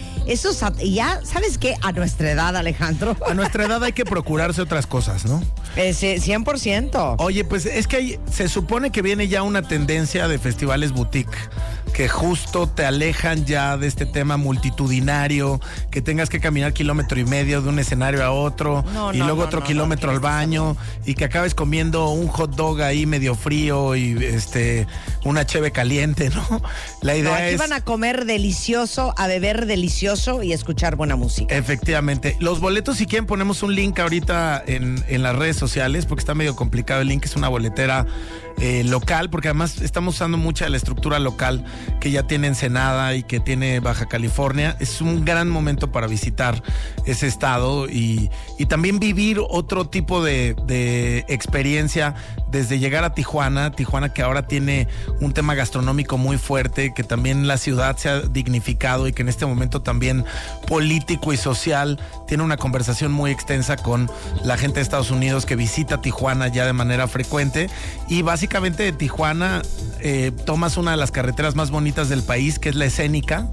y 0.79 0.93
ya, 0.93 1.21
¿sabes 1.23 1.57
qué? 1.57 1.75
A 1.81 1.91
nuestra 1.93 2.31
edad, 2.31 2.55
Alejandro. 2.57 3.15
A 3.27 3.33
nuestra 3.33 3.65
edad 3.65 3.83
hay 3.83 3.93
que 3.93 4.03
procurarse 4.05 4.61
otras 4.61 4.85
cosas, 4.85 5.25
¿no? 5.25 5.41
Ese, 5.75 6.17
100%. 6.19 7.15
Oye, 7.19 7.43
pues 7.45 7.65
es 7.65 7.87
que 7.87 7.95
hay- 7.97 8.19
se 8.31 8.49
supone 8.49 8.91
que 8.91 9.01
viene 9.01 9.27
ya 9.27 9.43
una 9.43 9.61
tendencia 9.61 10.27
de 10.27 10.37
festivales 10.39 10.91
boutique 10.91 11.37
que 11.93 12.07
justo 12.07 12.67
te 12.67 12.85
alejan 12.85 13.45
ya 13.45 13.77
de 13.77 13.87
este 13.87 14.05
tema 14.05 14.37
multitudinario, 14.37 15.59
que 15.89 16.01
tengas 16.01 16.29
que 16.29 16.39
caminar 16.39 16.73
kilómetro 16.73 17.19
y 17.19 17.25
medio 17.25 17.61
de 17.61 17.69
un 17.69 17.79
escenario 17.79 18.23
a 18.23 18.31
otro 18.31 18.83
No, 18.93 19.13
y 19.13 19.17
no, 19.17 19.25
luego 19.25 19.41
no, 19.41 19.47
otro 19.47 19.63
kilómetro 19.63 20.11
al 20.11 20.19
baño 20.19 20.77
y 21.05 21.15
que 21.15 21.25
acabes 21.25 21.55
comiendo 21.55 22.09
un 22.09 22.27
hot 22.27 22.55
dog 22.55 22.81
ahí 22.81 23.05
medio 23.05 23.35
frío 23.35 23.95
y 23.95 24.23
este 24.23 24.87
una 25.25 25.45
cheve 25.45 25.71
caliente, 25.71 26.29
¿no? 26.29 26.61
La 27.01 27.13
No, 27.13 27.19
idea 27.19 27.35
aquí 27.35 27.53
es 27.55 27.57
van 27.59 27.73
a 27.73 27.81
comer 27.81 28.25
delicioso, 28.25 29.13
a 29.17 29.27
beber 29.27 29.65
delicioso 29.65 30.43
y 30.43 30.51
a 30.51 30.55
escuchar 30.55 30.95
buena 30.95 31.15
música. 31.15 31.55
Efectivamente. 31.55 32.37
Los 32.39 32.59
boletos, 32.59 32.97
si 32.97 33.05
quieren, 33.05 33.25
ponemos 33.25 33.63
un 33.63 33.75
link 33.75 33.99
ahorita 33.99 34.63
en, 34.65 35.03
en 35.07 35.23
las 35.23 35.35
redes 35.35 35.57
sociales, 35.57 36.05
porque 36.05 36.21
está 36.21 36.35
medio 36.35 36.55
complicado. 36.55 37.01
El 37.01 37.07
link 37.07 37.25
es 37.25 37.35
una 37.35 37.47
boletera 37.49 38.05
eh, 38.59 38.83
local, 38.85 39.29
porque 39.29 39.49
además 39.49 39.81
estamos 39.81 40.15
usando 40.15 40.37
mucha 40.37 40.65
de 40.65 40.71
la 40.71 40.77
estructura 40.77 41.19
local 41.19 41.65
que 41.99 42.11
ya 42.11 42.23
tiene 42.23 42.47
Ensenada 42.47 43.15
y 43.15 43.23
que 43.23 43.39
tiene 43.39 43.79
Baja 43.79 44.07
California. 44.07 44.75
Es 44.79 45.01
un 45.01 45.25
gran 45.25 45.49
momento 45.49 45.91
para 45.91 46.07
visitar 46.07 46.61
ese 47.05 47.27
estado 47.27 47.87
y, 47.87 48.29
y 48.57 48.65
también 48.65 48.99
vivir 48.99 49.39
otro 49.49 49.87
tipo 49.87 50.23
de, 50.23 50.55
de 50.65 51.25
experiencia 51.27 52.15
desde 52.51 52.79
llegar 52.79 53.03
a 53.03 53.13
Tijuana. 53.13 53.71
Tijuana 53.71 54.13
que 54.13 54.21
ahora 54.21 54.47
tiene 54.47 54.87
un 55.19 55.33
tema 55.33 55.55
gastronómico 55.55 56.17
muy 56.17 56.37
fuerte, 56.37 56.93
que 56.93 57.03
también 57.03 57.47
la 57.47 57.57
ciudad 57.57 57.97
se 57.97 58.09
ha 58.09 58.21
dignificado 58.21 59.07
y 59.07 59.13
que 59.13 59.21
en 59.21 59.29
este 59.29 59.45
momento 59.45 59.81
también 59.81 60.25
político 60.67 61.33
y 61.33 61.37
social 61.37 61.99
tiene 62.27 62.43
una 62.43 62.57
conversación 62.57 63.11
muy 63.11 63.31
extensa 63.31 63.77
con 63.77 64.09
la 64.43 64.57
gente 64.57 64.75
de 64.75 64.81
Estados 64.81 65.11
Unidos 65.11 65.45
que 65.45 65.55
visita 65.55 66.01
Tijuana 66.01 66.47
ya 66.47 66.65
de 66.65 66.73
manera 66.73 67.07
frecuente. 67.07 67.69
Y 68.07 68.21
básicamente 68.21 68.83
de 68.83 68.91
Tijuana 68.91 69.61
eh, 69.99 70.31
tomas 70.45 70.77
una 70.77 70.91
de 70.91 70.97
las 70.97 71.11
carreteras 71.11 71.55
más 71.55 71.66
bonitas 71.71 72.09
del 72.09 72.23
país, 72.23 72.59
que 72.59 72.69
es 72.69 72.75
la 72.75 72.85
escénica, 72.85 73.49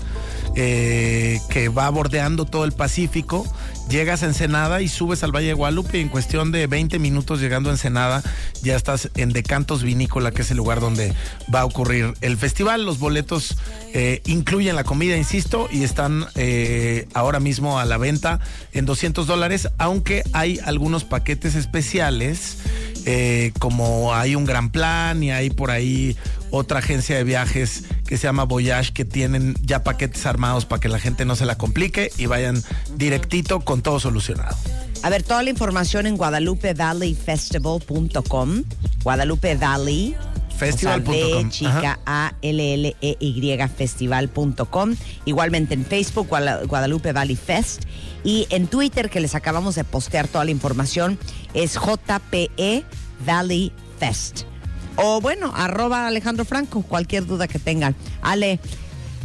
eh, 0.57 1.41
que 1.49 1.69
va 1.69 1.89
bordeando 1.91 2.45
todo 2.45 2.65
el 2.65 2.73
Pacífico. 2.73 3.45
Llegas 3.89 4.23
a 4.23 4.27
Ensenada 4.27 4.83
y 4.83 4.89
subes 4.89 5.23
al 5.25 5.35
Valle 5.35 5.49
de 5.49 5.53
Guadalupe 5.53 5.99
y 5.99 6.01
en 6.01 6.09
cuestión 6.09 6.53
de 6.53 6.67
20 6.67 6.99
minutos 6.99 7.41
llegando 7.41 7.69
a 7.69 7.73
Ensenada 7.73 8.23
ya 8.63 8.77
estás 8.77 9.11
en 9.17 9.31
Decantos 9.31 9.83
Vinícola, 9.83 10.31
que 10.31 10.43
es 10.43 10.51
el 10.51 10.57
lugar 10.57 10.81
donde 10.81 11.13
va 11.53 11.61
a 11.61 11.65
ocurrir 11.65 12.15
el 12.21 12.37
festival. 12.37 12.87
Los 12.87 12.99
boletos 12.99 13.57
eh, 13.93 14.23
incluyen 14.27 14.77
la 14.77 14.85
comida, 14.85 15.17
insisto, 15.17 15.69
y 15.71 15.83
están 15.83 16.25
eh, 16.37 17.09
ahora 17.15 17.41
mismo 17.41 17.79
a 17.79 17.85
la 17.85 17.99
venta 17.99 18.41
en 18.73 18.87
200 18.87 19.27
dólares, 19.27 19.69
aunque 19.77 20.23
hay 20.33 20.61
algunos 20.65 21.05
paquetes 21.05 21.57
especiales, 21.57 22.59
como 23.59 24.15
hay 24.15 24.35
un 24.35 24.47
gran 24.47 24.71
plan 24.71 25.23
y 25.23 25.31
hay 25.31 25.51
por 25.51 25.71
ahí 25.71 26.17
otra 26.55 26.79
agencia 26.79 27.17
de 27.17 27.25
viajes 27.25 27.83
que 28.07 28.17
se 28.17 28.23
llama 28.25 28.45
Voyage 28.45 28.93
que 28.93 29.05
tienen 29.05 29.57
ya 29.63 29.83
paquetes 29.83 30.25
armados 30.25 30.67
para 30.67 30.81
que 30.81 30.89
la 30.89 31.01
gente 31.01 31.25
no 31.25 31.35
se 31.37 31.47
la 31.47 31.59
complique 31.59 32.13
y 32.17 32.27
vayan 32.27 32.63
directito 32.97 33.59
con 33.61 33.83
todo 33.83 33.99
solucionado. 33.99 34.57
A 35.03 35.11
ver, 35.11 35.25
toda 35.25 35.43
la 35.43 35.51
información 35.51 36.07
en 36.07 36.17
guadalupevalleyfestival.com. 36.17 38.63
Guadalupe 39.03 39.57
Valley. 39.57 40.15
Festival.com. 40.57 41.13
O 41.13 41.13
sea, 41.13 41.33
B, 41.33 41.41
Ajá. 41.41 41.51
chica 41.51 41.99
A 42.07 42.35
L 42.41 42.75
L 42.75 42.97
E 43.01 43.17
Y 43.19 43.59
festival.com. 43.77 44.95
Igualmente 45.25 45.75
en 45.75 45.85
Facebook 45.85 46.29
Guadalupe 46.29 47.13
Valley 47.13 47.35
Fest 47.37 47.83
y 48.23 48.47
en 48.51 48.69
Twitter 48.69 49.11
que 49.11 49.19
les 49.21 49.35
acabamos 49.35 49.75
de 49.75 49.83
postear 49.83 50.29
toda 50.29 50.45
la 50.45 50.53
información 50.53 51.19
es 51.53 51.75
JPE 51.75 52.85
Valley 53.27 53.73
Fest. 53.99 54.45
O 54.97 55.21
bueno, 55.21 55.53
arroba 55.55 56.07
Alejandro 56.07 56.45
Franco, 56.45 56.83
cualquier 56.83 57.27
duda 57.27 57.49
que 57.49 57.59
tengan. 57.59 57.95
Ale, 58.23 58.61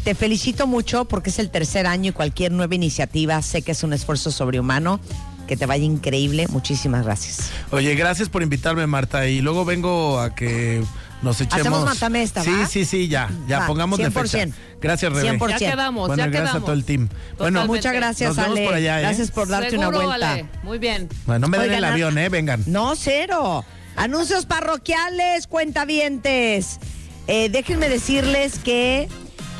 te 0.03 0.15
felicito 0.15 0.65
mucho 0.67 1.05
porque 1.05 1.29
es 1.29 1.39
el 1.39 1.49
tercer 1.49 1.85
año 1.87 2.09
y 2.09 2.13
cualquier 2.13 2.51
nueva 2.51 2.73
iniciativa 2.75 3.41
sé 3.41 3.61
que 3.61 3.71
es 3.73 3.83
un 3.83 3.93
esfuerzo 3.93 4.31
sobrehumano. 4.31 4.99
Que 5.47 5.57
te 5.57 5.65
vaya 5.65 5.83
increíble. 5.83 6.45
Muchísimas 6.49 7.03
gracias. 7.03 7.49
Oye, 7.71 7.95
gracias 7.95 8.29
por 8.29 8.43
invitarme, 8.43 8.85
Marta. 8.85 9.25
Y 9.27 9.41
luego 9.41 9.65
vengo 9.65 10.19
a 10.19 10.35
que 10.35 10.83
nos 11.23 11.41
echemos. 11.41 11.61
Hacemos 11.61 11.85
matamesta, 11.85 12.43
Sí, 12.43 12.51
sí, 12.69 12.85
sí, 12.85 13.07
ya. 13.07 13.31
Ya 13.47 13.61
Va, 13.61 13.65
pongamos 13.65 13.97
de 13.97 14.11
fecha. 14.11 14.37
100%. 14.45 14.53
Gracias, 14.79 15.11
Rebe. 15.11 15.39
100%. 15.39 15.59
Ya 15.59 15.71
quedamos, 15.71 16.07
Bueno, 16.07 16.23
ya 16.23 16.27
gracias 16.27 16.49
quedamos. 16.51 16.61
a 16.61 16.65
todo 16.65 16.73
el 16.75 16.85
team. 16.85 17.09
Bueno. 17.39 17.65
Muchas 17.65 17.93
gracias, 17.93 18.29
Nos 18.29 18.37
vemos 18.37 18.57
Ale. 18.57 18.65
por 18.67 18.73
allá, 18.75 18.99
¿eh? 18.99 19.01
Gracias 19.01 19.31
por 19.31 19.47
darte 19.47 19.71
Seguro, 19.71 19.89
una 19.89 19.97
vuelta. 20.05 20.31
Ale. 20.33 20.45
Muy 20.61 20.77
bien. 20.77 21.09
bueno, 21.25 21.39
no 21.39 21.47
me 21.47 21.57
den 21.57 21.65
Oigan, 21.69 21.77
el 21.79 21.83
a- 21.85 21.93
avión, 21.93 22.17
¿eh? 22.19 22.29
Vengan. 22.29 22.63
No, 22.67 22.95
cero. 22.95 23.65
Anuncios 23.99 24.45
parroquiales, 24.45 25.45
cuentavientes. 25.45 26.79
Eh, 27.27 27.49
déjenme 27.49 27.89
decirles 27.89 28.57
que 28.57 29.09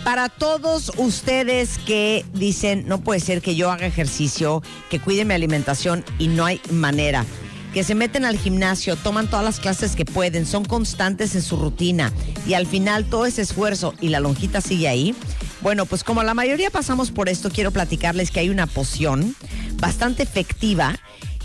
para 0.05 0.29
todos 0.29 0.93
ustedes 0.95 1.77
que 1.79 2.23
dicen, 2.33 2.87
no 2.87 3.01
puede 3.01 3.19
ser 3.19 3.41
que 3.41 3.55
yo 3.55 3.69
haga 3.69 3.85
ejercicio, 3.85 4.63
que 4.89 5.01
cuide 5.01 5.25
mi 5.25 5.33
alimentación 5.33 6.05
y 6.19 6.29
no 6.29 6.45
hay 6.45 6.61
manera, 6.71 7.25
que 7.73 7.83
se 7.83 7.95
meten 7.95 8.23
al 8.23 8.37
gimnasio, 8.37 8.95
toman 8.95 9.29
todas 9.29 9.43
las 9.43 9.59
clases 9.59 9.97
que 9.97 10.05
pueden, 10.05 10.45
son 10.45 10.63
constantes 10.63 11.35
en 11.35 11.41
su 11.41 11.57
rutina 11.57 12.13
y 12.47 12.53
al 12.53 12.65
final 12.65 13.03
todo 13.09 13.25
ese 13.25 13.41
esfuerzo 13.41 13.93
y 13.99 14.07
la 14.07 14.21
lonjita 14.21 14.61
sigue 14.61 14.87
ahí. 14.87 15.13
Bueno, 15.59 15.85
pues 15.85 16.05
como 16.05 16.23
la 16.23 16.33
mayoría 16.33 16.69
pasamos 16.69 17.11
por 17.11 17.27
esto, 17.27 17.49
quiero 17.49 17.71
platicarles 17.71 18.31
que 18.31 18.39
hay 18.39 18.49
una 18.49 18.67
poción 18.67 19.35
bastante 19.81 20.23
efectiva 20.23 20.97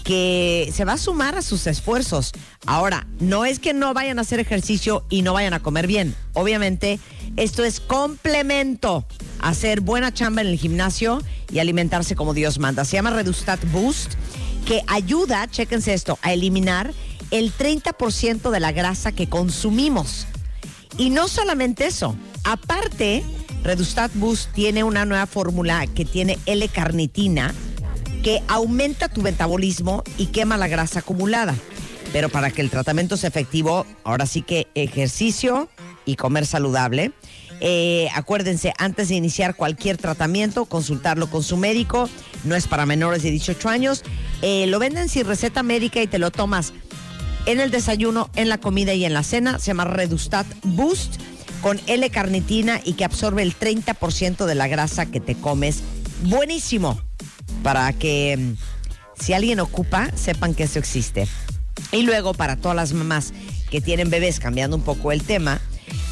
que 0.05 0.71
se 0.73 0.85
va 0.85 0.93
a 0.93 0.99
sumar 0.99 1.35
a 1.35 1.43
sus 1.43 1.67
esfuerzos. 1.67 2.33
Ahora, 2.67 3.07
no 3.19 3.45
es 3.45 3.59
que 3.59 3.73
no 3.73 3.95
vayan 3.95 4.19
a 4.19 4.23
hacer 4.23 4.39
ejercicio 4.39 5.05
y 5.09 5.23
no 5.23 5.33
vayan 5.33 5.55
a 5.55 5.61
comer 5.61 5.87
bien. 5.87 6.15
Obviamente, 6.35 7.01
esto 7.37 7.65
es 7.65 7.81
complemento 7.81 9.07
hacer 9.41 9.81
buena 9.81 10.13
chamba 10.13 10.43
en 10.43 10.49
el 10.49 10.59
gimnasio 10.59 11.23
y 11.51 11.59
alimentarse 11.59 12.15
como 12.15 12.35
Dios 12.35 12.59
manda. 12.59 12.85
Se 12.85 12.97
llama 12.97 13.11
Redustat 13.11 13.61
Boost, 13.73 14.15
que 14.67 14.83
ayuda, 14.87 15.49
chéquense 15.51 15.95
esto, 15.95 16.19
a 16.23 16.33
eliminar 16.35 16.93
el 17.31 17.53
30% 17.53 18.51
de 18.51 18.61
la 18.61 18.73
grasa 18.73 19.11
que 19.13 19.29
consumimos. 19.29 20.27
Y 20.99 21.11
no 21.11 21.29
solamente 21.29 21.87
eso, 21.87 22.15
aparte 22.45 23.25
Redustat 23.65 24.13
Boost 24.15 24.53
tiene 24.53 24.85
una 24.85 25.07
nueva 25.07 25.27
fórmula 25.27 25.87
que 25.87 26.05
tiene 26.05 26.39
L-carnitina 26.45 27.55
que 28.25 28.43
aumenta 28.49 29.11
tu 29.11 29.21
metabolismo 29.21 30.03
y 30.17 30.27
quema 30.27 30.57
la 30.57 30.67
grasa 30.67 31.01
acumulada. 31.01 31.55
Pero 32.11 32.31
para 32.31 32.51
que 32.51 32.63
el 32.63 32.71
tratamiento 32.71 33.19
sea 33.19 33.29
efectivo, 33.29 33.87
ahora 34.03 34.25
sí 34.25 34.41
que 34.41 34.67
ejercicio 34.75 35.69
y 36.07 36.17
comer 36.17 36.47
saludable. 36.47 37.13
Eh, 37.61 38.09
acuérdense, 38.15 38.73
antes 38.79 39.11
de 39.11 39.17
iniciar 39.17 39.57
cualquier 39.57 39.99
tratamiento, 39.99 40.65
consultarlo 40.65 41.29
con 41.29 41.43
su 41.43 41.59
médico. 41.59 42.09
No 42.45 42.55
es 42.55 42.67
para 42.67 42.87
menores 42.87 43.23
de 43.23 43.31
18 43.31 43.69
años. 43.69 44.03
Eh, 44.41 44.67
lo 44.69 44.79
venden 44.79 45.11
sin 45.11 45.27
receta 45.27 45.63
médica 45.63 46.01
y 46.01 46.07
te 46.07 46.19
lo 46.19 46.31
tomas 46.31 46.73
en 47.45 47.61
el 47.61 47.71
desayuno, 47.71 48.31
en 48.37 48.49
la 48.49 48.57
comida 48.57 48.95
y 48.95 49.05
en 49.05 49.13
la 49.13 49.23
cena. 49.23 49.59
Se 49.59 49.67
llama 49.67 49.85
Redustat 49.85 50.47
Boost 50.63 51.21
con 51.61 51.79
L-carnitina 51.87 52.81
y 52.83 52.95
que 52.95 53.05
absorbe 53.05 53.43
el 53.43 53.55
30% 53.55 54.47
de 54.47 54.55
la 54.55 54.67
grasa 54.67 55.05
que 55.05 55.21
te 55.21 55.35
comes. 55.35 55.83
Buenísimo. 56.23 56.99
Para 57.65 57.93
que 57.95 58.37
mm, 58.37 58.55
si 59.21 59.33
alguien 59.33 59.59
ocupa, 59.59 60.11
sepan 60.15 60.55
que 60.55 60.65
eso 60.65 60.79
existe. 60.79 61.27
Y 61.91 62.03
luego 62.03 62.35
para 62.35 62.57
todas 62.57 62.77
las 62.77 62.93
mamás 62.93 63.33
que 63.71 63.81
tienen 63.81 64.11
bebés, 64.11 64.39
cambiando 64.39 64.77
un 64.77 64.83
poco 64.83 65.11
el 65.11 65.23
tema, 65.23 65.61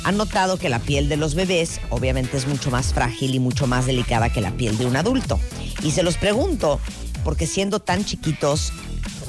han 0.03 0.17
notado 0.17 0.59
que 0.59 0.69
la 0.69 0.81
piel 0.81 1.09
de 1.09 1.17
los 1.17 1.35
bebés 1.35 1.81
obviamente 1.91 2.37
es 2.37 2.49
mucho 2.49 2.71
más 2.71 2.93
frágil 2.95 3.35
y 3.35 3.39
mucho 3.39 3.67
más 3.67 3.87
delicada 3.87 4.33
que 4.33 4.41
la 4.41 4.51
piel 4.53 4.79
de 4.79 4.87
un 4.87 4.97
adulto. 4.97 5.39
Y 5.85 5.93
se 5.93 6.03
los 6.03 6.17
pregunto, 6.17 6.81
porque 7.23 7.47
siendo 7.47 7.81
tan 7.81 8.05
chiquitos, 8.05 8.73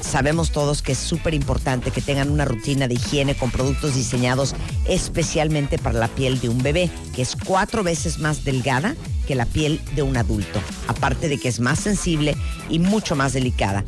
sabemos 0.04 0.52
todos 0.52 0.82
que 0.82 0.92
es 0.92 0.98
súper 0.98 1.34
importante 1.34 1.90
que 1.90 2.00
tengan 2.00 2.30
una 2.30 2.44
rutina 2.44 2.86
de 2.88 2.94
higiene 2.94 3.34
con 3.34 3.50
productos 3.50 3.94
diseñados 3.94 4.54
especialmente 4.86 5.78
para 5.78 5.98
la 5.98 6.08
piel 6.08 6.40
de 6.40 6.48
un 6.48 6.62
bebé, 6.62 6.90
que 7.14 7.22
es 7.22 7.36
cuatro 7.36 7.82
veces 7.82 8.18
más 8.18 8.44
delgada 8.44 8.94
que 9.26 9.34
la 9.34 9.46
piel 9.46 9.80
de 9.94 10.02
un 10.02 10.16
adulto, 10.16 10.60
aparte 10.86 11.28
de 11.28 11.38
que 11.38 11.48
es 11.48 11.60
más 11.60 11.80
sensible 11.80 12.36
y 12.68 12.78
mucho 12.78 13.16
más 13.16 13.32
delicada. 13.32 13.84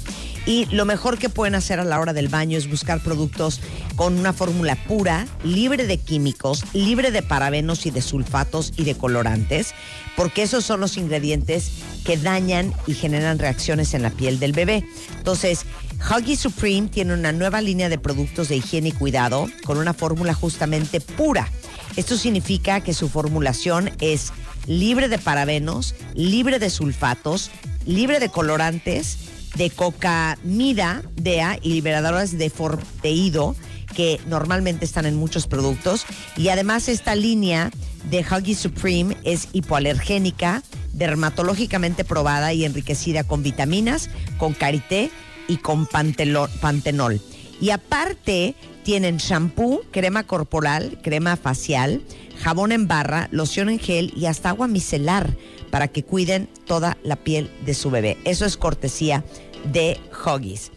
Y 0.46 0.66
lo 0.66 0.84
mejor 0.84 1.18
que 1.18 1.28
pueden 1.28 1.56
hacer 1.56 1.80
a 1.80 1.84
la 1.84 1.98
hora 1.98 2.12
del 2.12 2.28
baño 2.28 2.56
es 2.56 2.70
buscar 2.70 3.00
productos 3.00 3.60
con 3.96 4.16
una 4.16 4.32
fórmula 4.32 4.76
pura, 4.86 5.26
libre 5.42 5.86
de 5.86 5.98
químicos, 5.98 6.64
libre 6.72 7.10
de 7.10 7.22
parabenos 7.22 7.84
y 7.84 7.90
de 7.90 8.00
sulfatos 8.00 8.72
y 8.76 8.84
de 8.84 8.96
colorantes, 8.96 9.74
porque 10.16 10.42
esos 10.42 10.64
son 10.64 10.80
los 10.80 10.96
ingredientes 10.96 11.72
que 12.04 12.16
dañan 12.16 12.72
y 12.86 12.94
generan 12.94 13.40
reacciones 13.40 13.92
en 13.94 14.02
la 14.02 14.10
piel 14.10 14.38
del 14.38 14.52
bebé. 14.52 14.84
Entonces, 15.18 15.66
Huggy 16.00 16.36
Supreme 16.36 16.88
tiene 16.88 17.14
una 17.14 17.32
nueva 17.32 17.60
línea 17.60 17.88
de 17.88 17.98
productos 17.98 18.48
de 18.48 18.56
higiene 18.56 18.90
y 18.90 18.92
cuidado 18.92 19.48
con 19.64 19.78
una 19.78 19.94
fórmula 19.94 20.34
justamente 20.34 21.00
pura. 21.00 21.48
Esto 21.96 22.16
significa 22.16 22.80
que 22.80 22.94
su 22.94 23.08
formulación 23.08 23.90
es 24.00 24.32
libre 24.66 25.08
de 25.08 25.18
parabenos, 25.18 25.94
libre 26.14 26.58
de 26.58 26.70
sulfatos, 26.70 27.50
libre 27.86 28.20
de 28.20 28.28
colorantes, 28.28 29.18
de 29.56 29.70
cocamida, 29.70 31.02
DEA 31.14 31.58
y 31.62 31.70
liberadoras 31.70 32.36
de 32.36 32.50
formaldehído 32.50 33.56
que 33.94 34.20
normalmente 34.26 34.84
están 34.84 35.06
en 35.06 35.16
muchos 35.16 35.46
productos. 35.46 36.04
Y 36.36 36.48
además 36.48 36.88
esta 36.88 37.14
línea 37.14 37.70
de 38.10 38.20
Huggy 38.20 38.54
Supreme 38.54 39.16
es 39.24 39.48
hipoalergénica, 39.52 40.62
dermatológicamente 40.92 42.04
probada 42.04 42.52
y 42.52 42.64
enriquecida 42.64 43.24
con 43.24 43.42
vitaminas, 43.42 44.10
con 44.38 44.52
karité 44.52 45.10
y 45.48 45.58
con 45.58 45.86
pantenol. 45.86 47.20
Y 47.60 47.70
aparte 47.70 48.54
tienen 48.82 49.16
shampoo, 49.16 49.82
crema 49.90 50.24
corporal, 50.24 50.98
crema 51.02 51.36
facial, 51.36 52.02
jabón 52.38 52.72
en 52.72 52.86
barra, 52.86 53.28
loción 53.32 53.68
en 53.68 53.78
gel 53.78 54.12
y 54.16 54.26
hasta 54.26 54.50
agua 54.50 54.68
micelar 54.68 55.36
para 55.70 55.88
que 55.88 56.04
cuiden 56.04 56.48
toda 56.66 56.96
la 57.02 57.16
piel 57.16 57.50
de 57.64 57.74
su 57.74 57.90
bebé. 57.90 58.18
Eso 58.24 58.44
es 58.44 58.56
cortesía 58.56 59.24
de 59.72 59.98
Huggies. 60.24 60.70